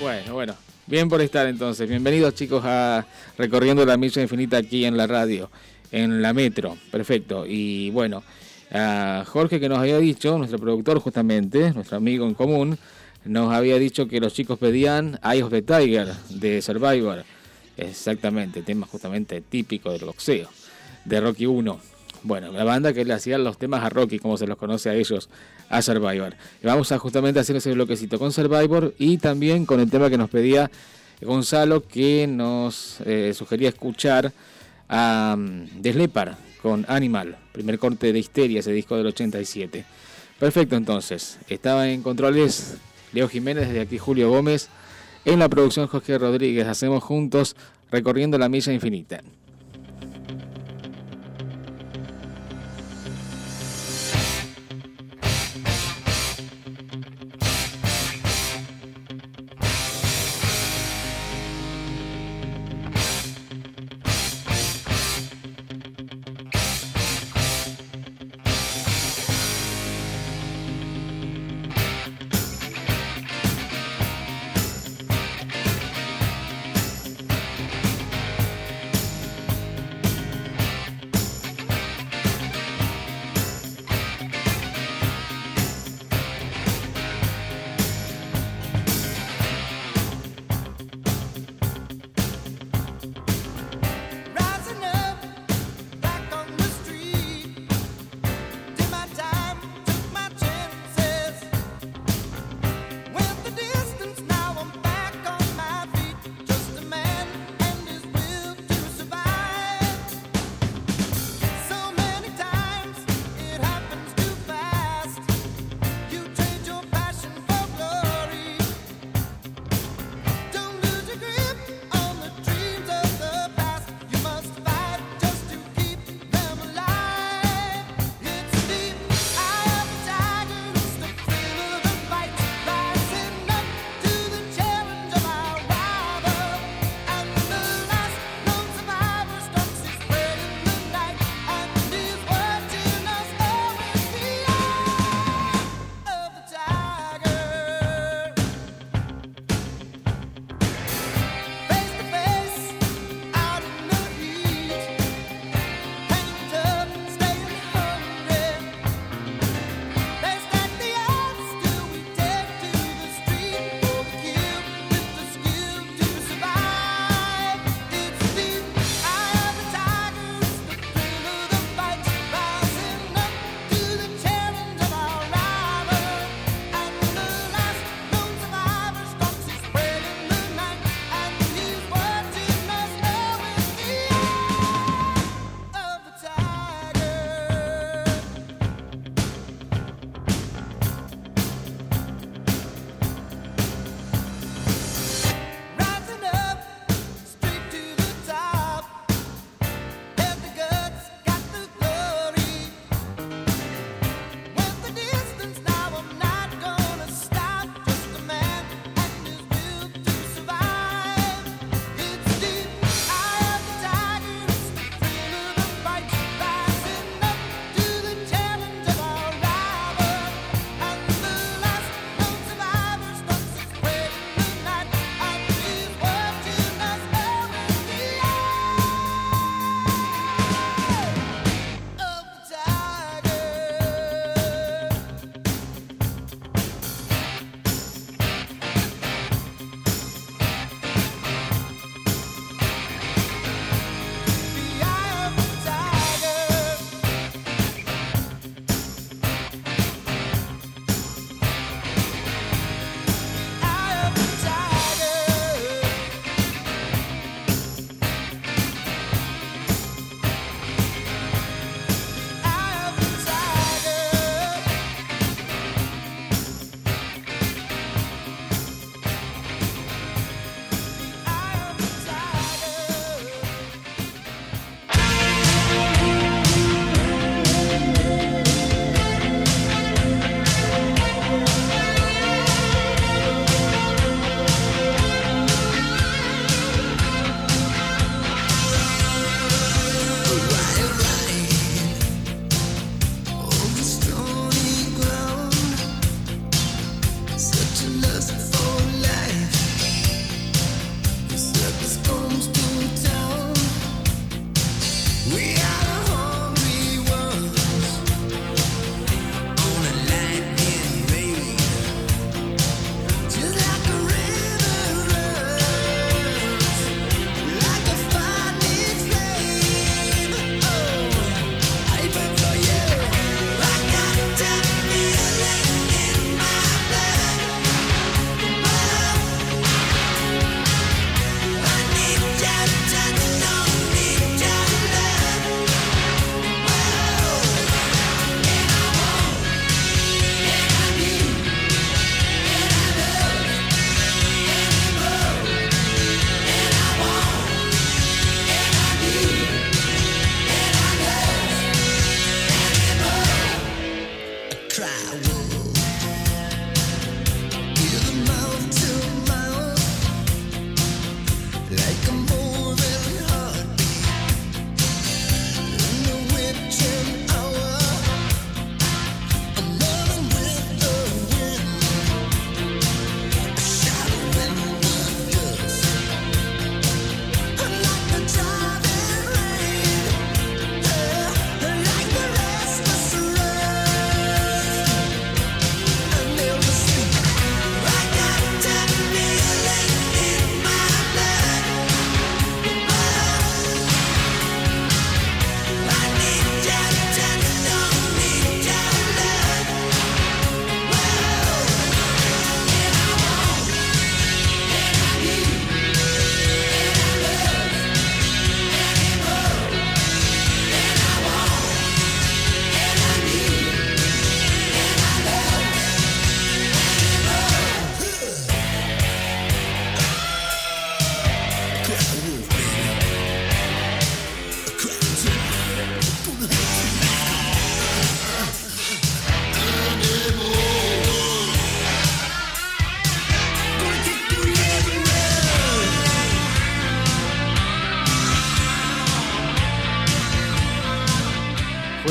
[0.00, 0.54] Bueno, bueno.
[0.90, 1.88] Bien por estar entonces.
[1.88, 3.06] Bienvenidos chicos a
[3.38, 5.48] Recorriendo la Milla Infinita aquí en la radio,
[5.92, 6.76] en la metro.
[6.90, 7.44] Perfecto.
[7.46, 8.22] Y bueno,
[9.26, 12.78] Jorge que nos había dicho, nuestro productor justamente, nuestro amigo en común,
[13.24, 17.24] nos había dicho que los chicos pedían Eye of the Tiger de Survivor.
[17.76, 20.48] Exactamente, tema justamente típico del boxeo,
[21.04, 21.80] de Rocky 1.
[22.22, 24.94] Bueno, la banda que le hacía los temas a Rocky, como se los conoce a
[24.94, 25.30] ellos,
[25.70, 26.34] a Survivor.
[26.62, 30.28] Vamos a justamente hacer ese bloquecito con Survivor y también con el tema que nos
[30.28, 30.70] pedía
[31.22, 34.32] Gonzalo, que nos eh, sugería escuchar
[34.90, 35.36] a
[35.78, 39.84] Deslepar con Animal, primer corte de Histeria, ese disco del 87.
[40.38, 41.38] Perfecto, entonces.
[41.48, 42.76] Estaba en controles
[43.12, 44.68] Leo Jiménez, desde aquí Julio Gómez.
[45.24, 46.66] En la producción Jorge Rodríguez.
[46.66, 47.56] Hacemos juntos
[47.90, 49.22] recorriendo la milla infinita.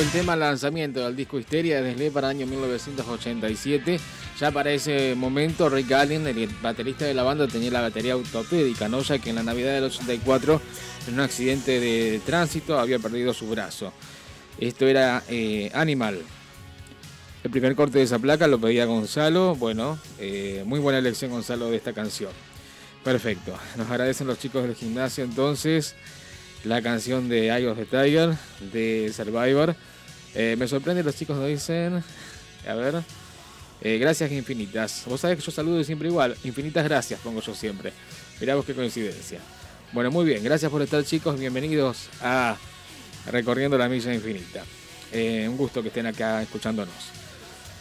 [0.09, 3.99] El tema lanzamiento del disco Histeria de Slade para el año 1987.
[4.39, 8.89] Ya para ese momento, Rick Allen, el baterista de la banda, tenía la batería ortopédica,
[8.89, 9.01] ¿no?
[9.01, 10.61] ya que en la Navidad del 84,
[11.07, 13.93] en un accidente de tránsito, había perdido su brazo.
[14.59, 16.19] Esto era eh, Animal.
[17.43, 19.53] El primer corte de esa placa lo pedía Gonzalo.
[19.55, 22.31] Bueno, eh, muy buena elección, Gonzalo, de esta canción.
[23.03, 23.55] Perfecto.
[23.77, 25.95] Nos agradecen los chicos del gimnasio entonces
[26.63, 28.35] la canción de Eye of the Tiger
[28.73, 29.75] de Survivor.
[30.35, 32.03] Eh, me sorprende, los chicos nos dicen,
[32.67, 33.03] a ver,
[33.81, 35.03] eh, gracias infinitas.
[35.07, 37.93] Vos sabés que yo saludo siempre igual, infinitas gracias pongo yo siempre.
[38.39, 39.39] Mirá vos qué coincidencia.
[39.91, 42.57] Bueno, muy bien, gracias por estar chicos, bienvenidos a
[43.31, 44.63] Recorriendo la Milla Infinita.
[45.11, 46.93] Eh, un gusto que estén acá escuchándonos.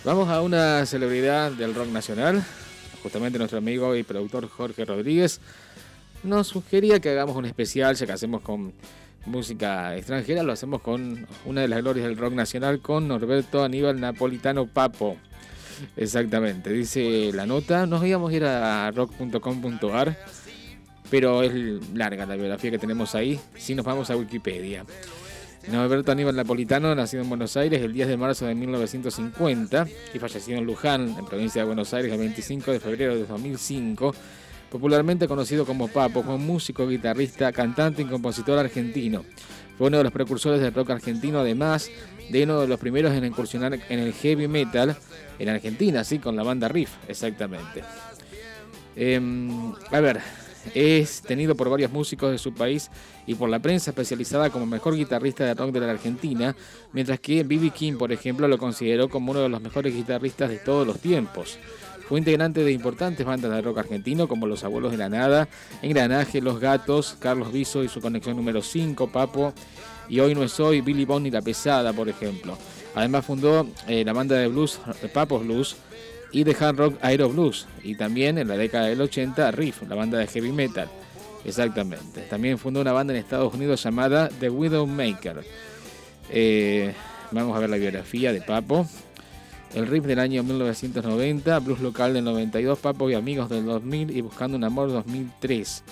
[0.05, 2.43] Vamos a una celebridad del rock nacional,
[3.03, 5.41] justamente nuestro amigo y productor Jorge Rodríguez
[6.23, 8.73] nos sugería que hagamos un especial, ya que hacemos con
[9.29, 14.01] música extranjera, lo hacemos con una de las glorias del rock nacional, con Norberto Aníbal
[14.01, 15.17] Napolitano Papo.
[15.97, 20.17] Exactamente, dice la nota, nos íbamos a ir a rock.com.ar,
[21.11, 21.53] pero es
[21.95, 24.85] larga la biografía que tenemos ahí, si nos vamos a Wikipedia.
[25.71, 30.59] Norberto Aníbal Napolitano, nacido en Buenos Aires el 10 de marzo de 1950 y fallecido
[30.59, 34.15] en Luján, en provincia de Buenos Aires, el 25 de febrero de 2005
[34.71, 39.25] popularmente conocido como Papo, fue un músico, guitarrista, cantante y compositor argentino.
[39.77, 41.91] Fue uno de los precursores del rock argentino, además
[42.31, 44.97] de uno de los primeros en incursionar en el heavy metal
[45.39, 47.83] en Argentina, así con la banda Riff, exactamente.
[48.97, 50.21] Em, a ver,
[50.75, 52.91] es tenido por varios músicos de su país
[53.27, 56.57] y por la prensa especializada como mejor guitarrista de rock de la Argentina,
[56.93, 57.71] mientras que B.B.
[57.71, 61.59] King, por ejemplo, lo consideró como uno de los mejores guitarristas de todos los tiempos.
[62.09, 65.47] Fue integrante de importantes bandas de rock argentino como Los Abuelos de la Nada,
[65.83, 69.53] Engranaje, Los Gatos, Carlos Viso y su conexión número 5, Papo,
[70.09, 72.57] y Hoy No es Hoy, Billy Bond y La Pesada, por ejemplo.
[72.95, 74.81] Además fundó eh, la banda de blues
[75.13, 75.77] Papos Blues
[76.33, 79.95] y de hard rock Aero Blues, y también en la década del 80 Riff, la
[79.95, 80.89] banda de heavy metal.
[81.45, 82.23] Exactamente.
[82.23, 85.45] También fundó una banda en Estados Unidos llamada The Widowmaker.
[86.31, 86.95] Eh,
[87.33, 88.87] vamos a ver la biografía de Papo.
[89.75, 94.21] El riff del año 1990, blues local del 92, Papo y amigos del 2000 y
[94.23, 95.85] Buscando un amor 2003.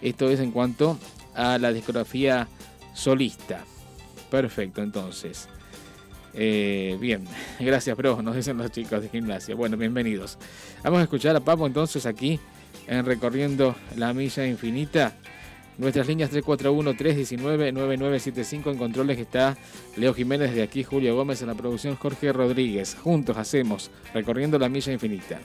[0.00, 0.98] Esto es en cuanto
[1.34, 2.48] a la discografía
[2.94, 3.64] solista.
[4.30, 5.48] Perfecto, entonces.
[6.34, 7.24] Eh, bien,
[7.60, 8.22] gracias, bro.
[8.22, 9.54] Nos dicen los chicos de gimnasia.
[9.54, 10.38] Bueno, bienvenidos.
[10.82, 12.40] Vamos a escuchar a Papo entonces aquí
[12.86, 15.14] en Recorriendo la Milla Infinita.
[15.78, 19.56] Nuestras líneas 341-319-9975 en controles está
[19.96, 22.96] Leo Jiménez de aquí, Julio Gómez en la producción Jorge Rodríguez.
[23.00, 25.38] Juntos hacemos Recorriendo la Milla Infinita.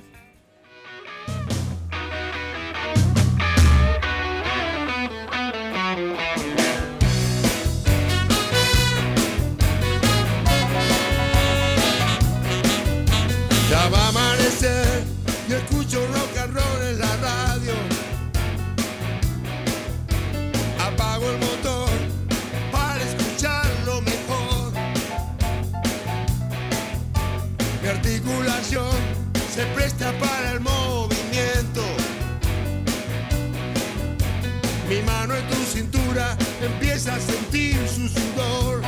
[36.66, 38.83] Empieza a sentir su sudor.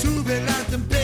[0.00, 0.99] Sube la temperatura.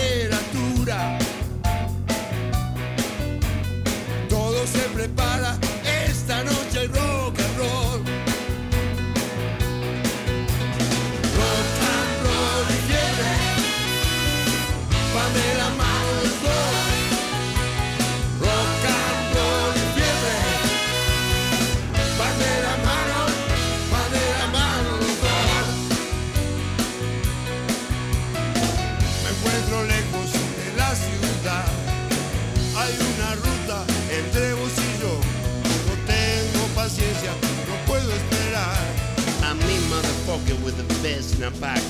[41.03, 41.83] Best in a pack.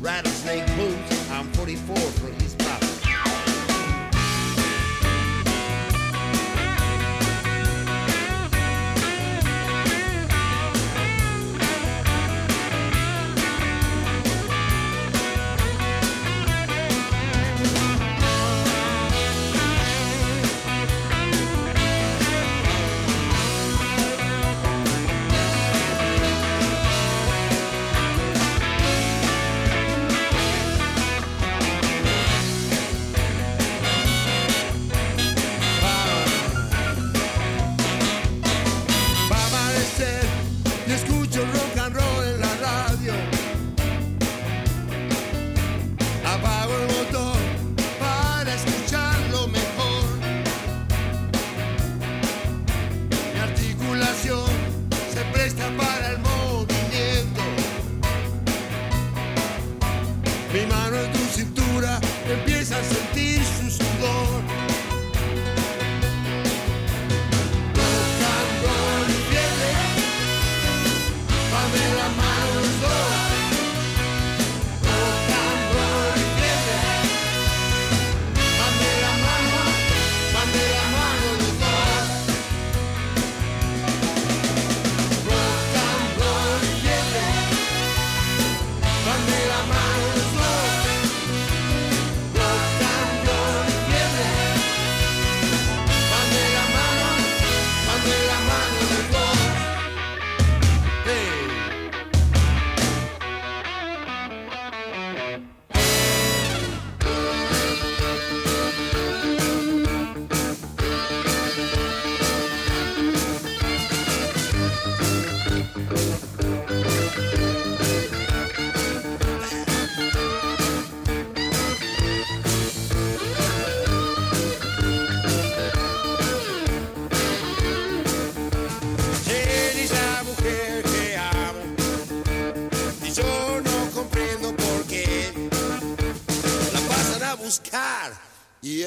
[0.00, 2.39] Rattlesnake boots, I'm 44 for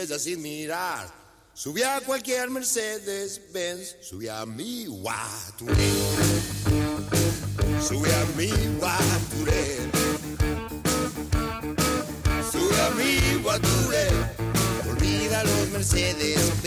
[0.03, 1.07] y ella sin mirar.
[1.53, 5.75] Subí a cualquier Mercedes Benz, subí a mi Guaturé.
[7.87, 8.49] Subí a mi
[8.79, 9.77] Guaturé.
[12.51, 14.07] Subí a mi Guaturé.
[14.89, 16.62] Olvida los Mercedes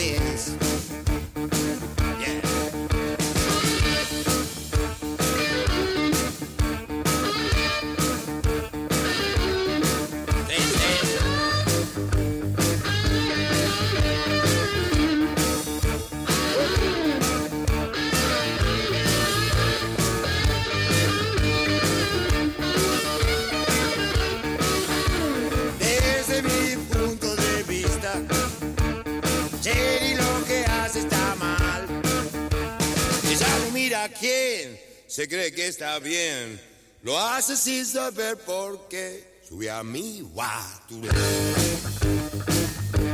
[35.17, 36.61] se cree que está bien.
[37.01, 39.41] Lo hace sin saber por qué.
[39.49, 41.09] Sube a mi guaturé.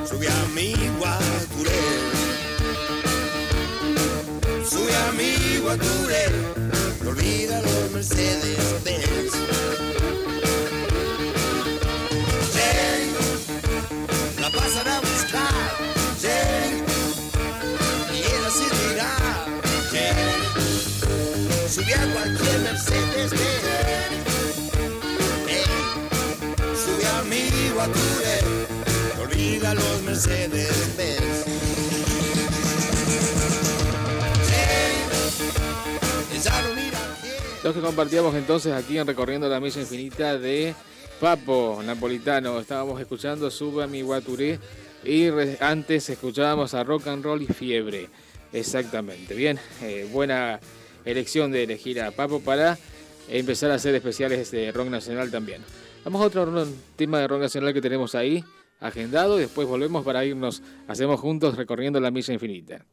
[0.05, 1.81] Sube a mi guaturé.
[4.69, 6.25] Sube a mi guaturé.
[7.03, 9.33] No olvida los Mercedes Benz.
[12.53, 13.11] Jerry,
[14.41, 15.92] la pasan a buscar.
[22.13, 23.53] Cualquier Mercedes Benz.
[26.83, 27.49] Sube a mi
[29.21, 31.43] olvida los Mercedes Benz.
[37.63, 40.75] Los que compartíamos entonces aquí en Recorriendo la Misa Infinita de
[41.21, 42.59] Papo Napolitano.
[42.59, 44.59] Estábamos escuchando Sube a mi Guaturé
[45.05, 45.29] y
[45.61, 48.09] antes escuchábamos a Rock and Roll y Fiebre.
[48.51, 49.33] Exactamente.
[49.33, 50.59] Bien, eh, buena
[51.05, 52.77] elección de elegir a Papo para
[53.29, 55.61] empezar a hacer especiales de rock nacional también.
[56.03, 58.43] Vamos a otro ro- tema de rock nacional que tenemos ahí
[58.79, 62.85] agendado y después volvemos para irnos, hacemos juntos recorriendo la Misa Infinita.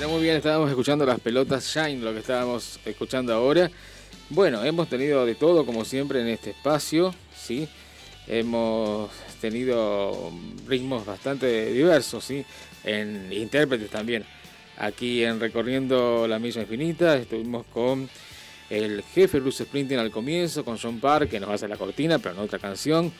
[0.00, 3.70] Bueno, muy bien, estábamos escuchando las pelotas Shine, lo que estábamos escuchando ahora.
[4.30, 7.68] Bueno, hemos tenido de todo, como siempre, en este espacio, ¿sí?
[8.26, 9.10] Hemos
[9.42, 10.32] tenido
[10.66, 12.46] ritmos bastante diversos, ¿sí?
[12.82, 14.24] En intérpretes también.
[14.78, 18.08] Aquí en Recorriendo la Milla Infinita estuvimos con
[18.70, 22.36] el jefe Bruce Springsteen al comienzo, con John Parr, que nos hace la cortina, pero
[22.36, 23.12] en otra canción.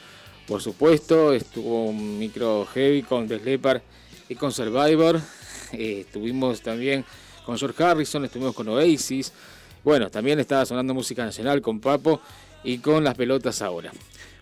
[0.46, 3.82] Por supuesto, estuvo un micro heavy con The Leppard
[4.30, 5.20] y con Survivor.
[5.78, 7.04] Eh, estuvimos también
[7.44, 9.32] con George Harrison, estuvimos con Oasis.
[9.84, 12.20] Bueno, también estaba sonando música nacional con Papo
[12.64, 13.92] y con las pelotas ahora.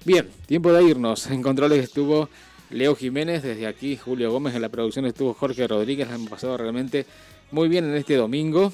[0.05, 1.26] Bien, tiempo de irnos.
[1.28, 2.28] En controles estuvo
[2.70, 6.09] Leo Jiménez, desde aquí Julio Gómez, en la producción estuvo Jorge Rodríguez.
[6.09, 7.06] La hemos pasado realmente
[7.50, 8.72] muy bien en este domingo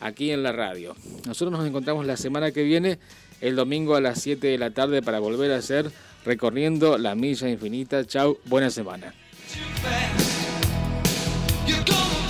[0.00, 0.94] aquí en la radio.
[1.26, 2.98] Nosotros nos encontramos la semana que viene,
[3.40, 5.90] el domingo a las 7 de la tarde, para volver a hacer
[6.24, 8.04] recorriendo la milla infinita.
[8.04, 9.14] Chau, buena semana.
[11.64, 12.21] You're gonna